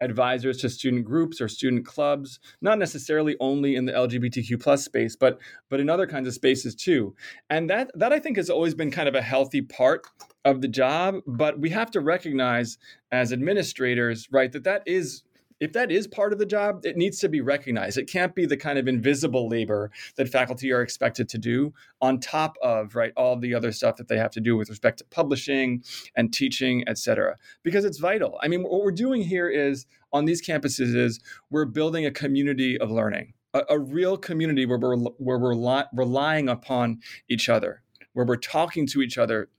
[0.01, 5.15] advisors to student groups or student clubs, not necessarily only in the LGBTQ plus space,
[5.15, 7.15] but but in other kinds of spaces too.
[7.51, 10.09] And that that I think has always been kind of a healthy part
[10.45, 11.21] of the job.
[11.25, 12.79] But we have to recognize
[13.13, 15.23] as administrators, right, that that is
[15.61, 17.99] if that is part of the job, it needs to be recognized.
[17.99, 22.19] It can't be the kind of invisible labor that faculty are expected to do on
[22.19, 25.05] top of right all the other stuff that they have to do with respect to
[25.05, 25.85] publishing
[26.17, 28.39] and teaching, et cetera, because it's vital.
[28.43, 32.79] I mean, what we're doing here is on these campuses is we're building a community
[32.79, 37.83] of learning, a, a real community where we're where we're relying upon each other,
[38.15, 39.51] where we're talking to each other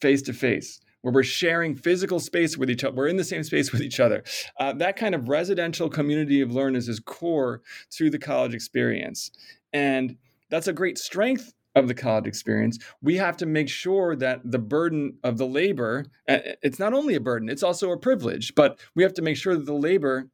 [0.00, 2.94] face to face where we're sharing physical space with each other.
[2.94, 4.22] We're in the same space with each other.
[4.58, 9.30] Uh, that kind of residential community of learners is core to the college experience.
[9.72, 10.16] And
[10.50, 12.78] that's a great strength of the college experience.
[13.00, 17.20] We have to make sure that the burden of the labor, it's not only a
[17.20, 20.28] burden, it's also a privilege, but we have to make sure that the labor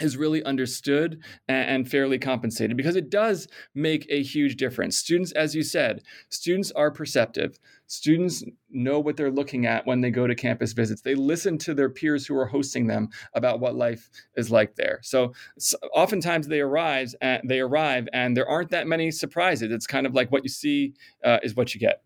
[0.00, 4.96] is really understood and fairly compensated because it does make a huge difference.
[4.96, 7.58] Students, as you said, students are perceptive.
[7.86, 11.02] Students know what they're looking at when they go to campus visits.
[11.02, 15.00] They listen to their peers who are hosting them about what life is like there.
[15.02, 19.72] So, so oftentimes they arrive, and they arrive, and there aren't that many surprises.
[19.72, 20.94] It's kind of like what you see
[21.24, 22.02] uh, is what you get.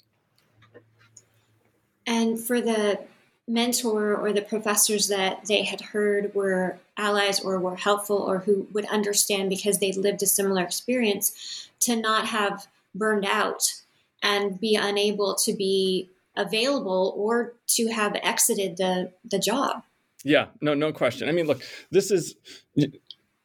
[2.06, 3.00] And for the
[3.46, 8.66] mentor or the professors that they had heard were allies or were helpful or who
[8.72, 13.82] would understand because they'd lived a similar experience to not have burned out
[14.22, 19.82] and be unable to be available or to have exited the the job.
[20.24, 21.28] Yeah no no question.
[21.28, 22.36] I mean look this is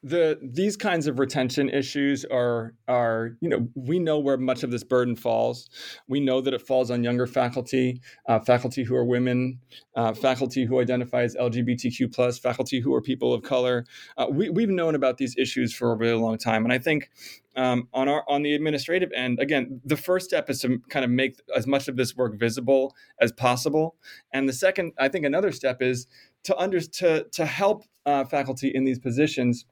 [0.01, 4.71] the these kinds of retention issues are are you know we know where much of
[4.71, 5.69] this burden falls.
[6.07, 9.59] We know that it falls on younger faculty uh, faculty who are women
[9.95, 13.85] uh, faculty who identify as lgbtq plus faculty who are people of color.
[14.17, 16.63] Uh, we, we've known about these issues for a really long time.
[16.63, 17.09] And i think
[17.57, 21.11] um, on our on the administrative end again the first step is to kind of
[21.11, 23.97] make as much of this work visible as possible.
[24.31, 26.07] And the second i think another step is
[26.45, 29.65] to under to to help uh, faculty in these positions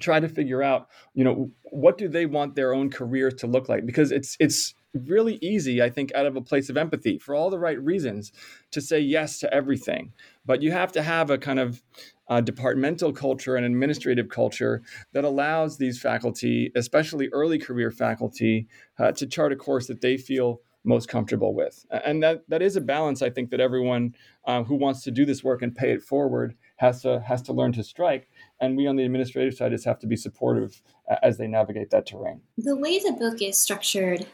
[0.00, 3.68] try to figure out you know what do they want their own careers to look
[3.68, 3.86] like?
[3.86, 7.50] Because it's it's really easy i think out of a place of empathy for all
[7.50, 8.32] the right reasons
[8.70, 10.12] to say yes to everything.
[10.46, 11.82] But you have to have a kind of
[12.28, 14.82] uh, departmental culture and administrative culture
[15.12, 18.66] that allows these faculty especially early career faculty
[18.98, 21.84] uh, to chart a course that they feel most comfortable with.
[21.90, 24.14] And that that is a balance i think that everyone
[24.46, 27.52] uh, who wants to do this work and pay it forward has to has to
[27.52, 28.28] learn to strike
[28.60, 30.82] and we on the administrative side just have to be supportive
[31.22, 32.40] as they navigate that terrain.
[32.56, 34.26] The way the book is structured,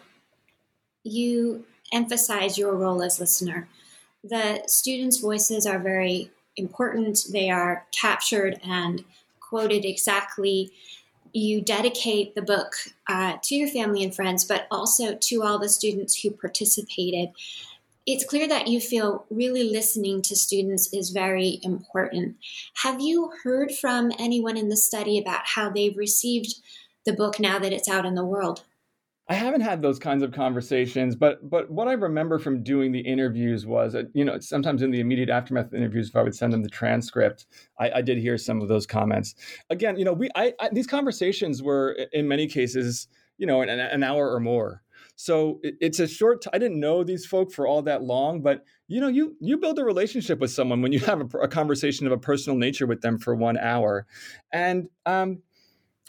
[1.03, 3.69] you emphasize your role as listener.
[4.23, 7.27] The students' voices are very important.
[7.31, 9.05] They are captured and
[9.41, 10.73] quoted exactly.
[11.33, 12.75] You dedicate the book
[13.09, 17.31] uh, to your family and friends, but also to all the students who participated
[18.07, 22.37] it's clear that you feel really listening to students is very important.
[22.83, 26.55] Have you heard from anyone in the study about how they've received
[27.07, 28.65] the book now that it's out in the world?
[29.27, 33.01] I haven't had those kinds of conversations, but but what I remember from doing the
[33.01, 36.35] interviews was, that, you know, sometimes in the immediate aftermath of interviews, if I would
[36.35, 37.47] send them the transcript,
[37.81, 39.35] I, I did hear some of those comments.
[39.71, 43.71] Again, you know, we I, I, these conversations were in many cases, you know, an,
[43.71, 44.83] an hour or more.
[45.17, 46.43] So it's a short.
[46.43, 49.59] T- I didn't know these folk for all that long, but you know, you you
[49.59, 52.87] build a relationship with someone when you have a, a conversation of a personal nature
[52.87, 54.07] with them for one hour,
[54.53, 55.43] and um,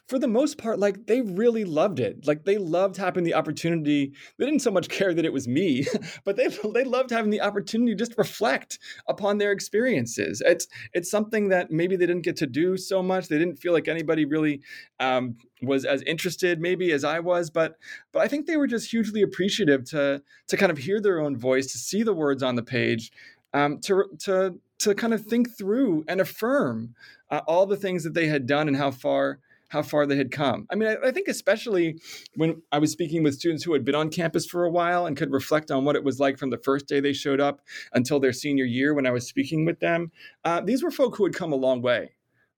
[0.08, 2.28] for the most part, like they really loved it.
[2.28, 4.14] Like they loved having the opportunity.
[4.38, 5.88] They didn't so much care that it was me,
[6.24, 8.78] but they they loved having the opportunity to just reflect
[9.08, 10.44] upon their experiences.
[10.46, 13.28] It's it's something that maybe they didn't get to do so much.
[13.28, 14.62] They didn't feel like anybody really
[15.00, 17.76] um, was as interested maybe as I was, but
[18.12, 21.36] but I think they were just hugely appreciative to to kind of hear their own
[21.36, 23.12] voice, to see the words on the page,
[23.54, 26.94] um, to to to kind of think through and affirm
[27.32, 29.40] uh, all the things that they had done and how far
[29.70, 30.68] how far they had come.
[30.72, 32.00] I mean, I, I, think especially
[32.36, 35.18] when I was speaking with students who had been on campus for a while and
[35.18, 37.62] could reflect on what it was like from the first day they showed up
[37.94, 40.12] until their senior year when I was speaking with them.
[40.44, 42.12] Uh, these were folk who had come a long way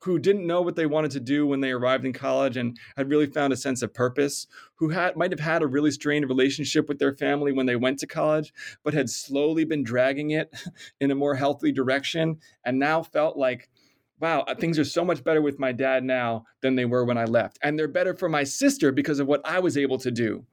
[0.04, 3.10] who didn't know what they wanted to do when they arrived in college and had
[3.10, 6.88] really found a sense of purpose, who had might have had a really strained relationship
[6.88, 8.54] with their family when they went to college,
[8.84, 10.54] but had slowly been dragging it
[11.02, 13.70] in a more healthy direction and now felt like
[14.20, 17.18] wow, uh, things are so much better with my dad now than they were when
[17.18, 17.60] I left.
[17.62, 20.46] And they're better for my sister because of what I was able to do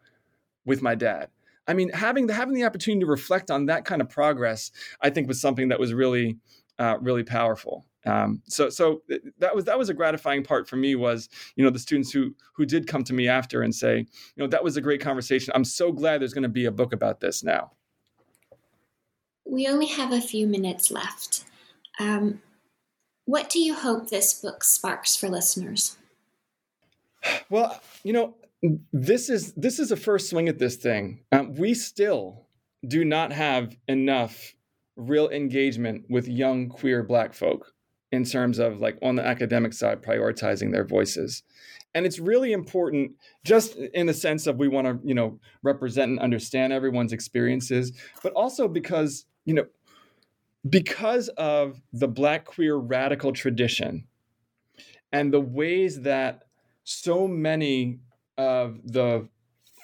[0.65, 1.29] with my dad.
[1.67, 5.11] I mean, having the, having the opportunity to reflect on that kind of progress, I
[5.11, 6.37] think was something that was really,
[6.79, 7.87] uh, really powerful.
[8.07, 10.95] Um, so, so uh, that was that was a gratifying part for me.
[10.95, 14.07] Was you know the students who who did come to me after and say, you
[14.37, 15.53] know, that was a great conversation.
[15.55, 17.73] I'm so glad there's going to be a book about this now.
[19.47, 21.45] We only have a few minutes left.
[21.99, 22.43] Um,
[23.25, 25.97] what do you hope this book sparks for listeners?
[27.49, 28.35] Well, you know,
[28.93, 31.25] this is this is a first swing at this thing.
[31.33, 32.47] Um, we still
[32.87, 34.55] do not have enough
[34.97, 37.72] real engagement with young queer Black folk
[38.12, 41.43] in terms of like on the academic side prioritizing their voices
[41.95, 43.12] and it's really important
[43.45, 47.93] just in the sense of we want to you know represent and understand everyone's experiences
[48.22, 49.64] but also because you know
[50.69, 54.07] because of the black queer radical tradition
[55.12, 56.45] and the ways that
[56.85, 57.99] so many
[58.39, 59.29] of the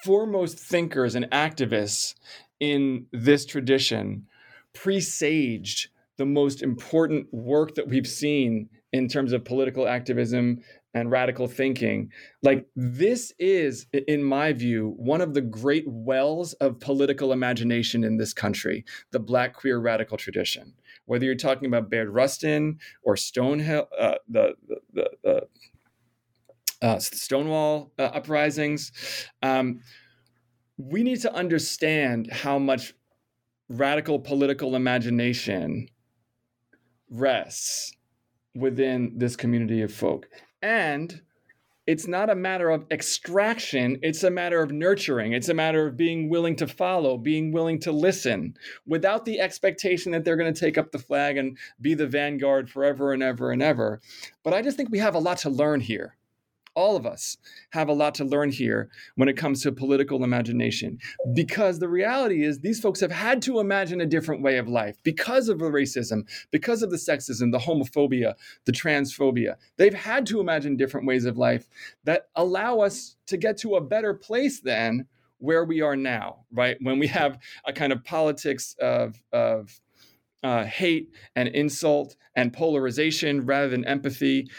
[0.03, 2.15] foremost thinkers and activists
[2.59, 4.25] in this tradition
[4.73, 10.61] presaged the most important work that we've seen in terms of political activism
[10.93, 12.11] and radical thinking.
[12.43, 18.17] Like, this is, in my view, one of the great wells of political imagination in
[18.17, 20.73] this country the Black queer radical tradition.
[21.05, 24.53] Whether you're talking about Bayard Rustin or Stonehill, uh, the,
[24.93, 25.47] the, the,
[26.81, 28.91] uh, Stonewall uh, uprisings,
[29.43, 29.79] um,
[30.77, 32.93] we need to understand how much
[33.69, 35.87] radical political imagination
[37.09, 37.93] rests
[38.55, 40.27] within this community of folk.
[40.61, 41.21] And
[41.87, 45.33] it's not a matter of extraction, it's a matter of nurturing.
[45.33, 48.55] It's a matter of being willing to follow, being willing to listen
[48.85, 52.69] without the expectation that they're going to take up the flag and be the vanguard
[52.69, 53.99] forever and ever and ever.
[54.43, 56.15] But I just think we have a lot to learn here
[56.75, 57.37] all of us
[57.71, 60.97] have a lot to learn here when it comes to political imagination.
[61.33, 64.97] Because the reality is these folks have had to imagine a different way of life
[65.03, 69.55] because of the racism because of the sexism the homophobia the transphobia.
[69.77, 71.67] They've had to imagine different ways of life
[72.03, 75.07] that allow us to get to a better place than
[75.39, 76.77] where we are now right?
[76.81, 79.79] When we have a kind of politics of of
[80.43, 84.49] uh, hate and insult and polarization rather than empathy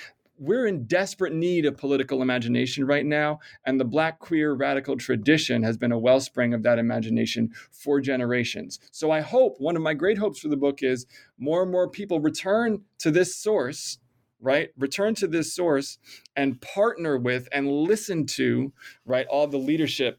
[0.43, 3.39] we're in desperate need of political imagination right now.
[3.65, 8.81] And the Black queer radical tradition has been a wellspring of that imagination for generations.
[8.91, 11.07] So I hope one of my great hopes for the book is
[11.39, 13.99] more and more people return to this source
[14.45, 15.99] right return to this source
[16.35, 18.73] and partner with and listen to
[19.05, 20.19] right all the leadership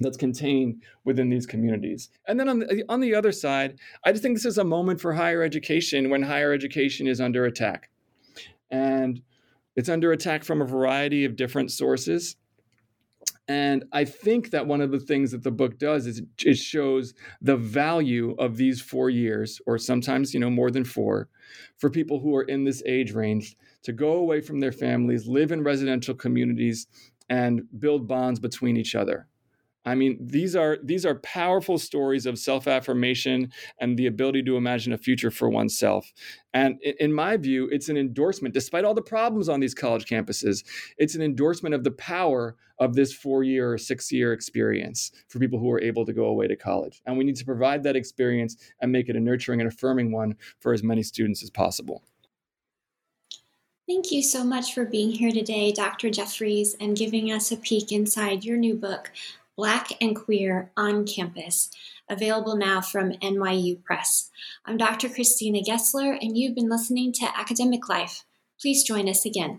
[0.00, 2.08] that's contained within these communities.
[2.26, 4.98] And then on the, on the other side, I just think this is a moment
[4.98, 7.90] for higher education when higher education is under attack
[8.70, 9.22] and
[9.76, 12.36] it's under attack from a variety of different sources.
[13.46, 17.14] And I think that one of the things that the book does is it shows
[17.40, 21.28] the value of these four years, or sometimes, you know, more than four,
[21.78, 25.50] for people who are in this age range to go away from their families, live
[25.50, 26.86] in residential communities,
[27.30, 29.28] and build bonds between each other.
[29.88, 34.92] I mean, these are these are powerful stories of self-affirmation and the ability to imagine
[34.92, 36.12] a future for oneself.
[36.52, 40.64] And in my view, it's an endorsement, despite all the problems on these college campuses,
[40.98, 45.70] it's an endorsement of the power of this four-year or six-year experience for people who
[45.70, 47.00] are able to go away to college.
[47.06, 50.36] And we need to provide that experience and make it a nurturing and affirming one
[50.60, 52.04] for as many students as possible.
[53.88, 56.10] Thank you so much for being here today, Dr.
[56.10, 59.10] Jeffries, and giving us a peek inside your new book,
[59.58, 61.68] Black and Queer on Campus,
[62.08, 64.30] available now from NYU Press.
[64.64, 65.08] I'm Dr.
[65.08, 68.24] Christina Gessler, and you've been listening to Academic Life.
[68.60, 69.58] Please join us again.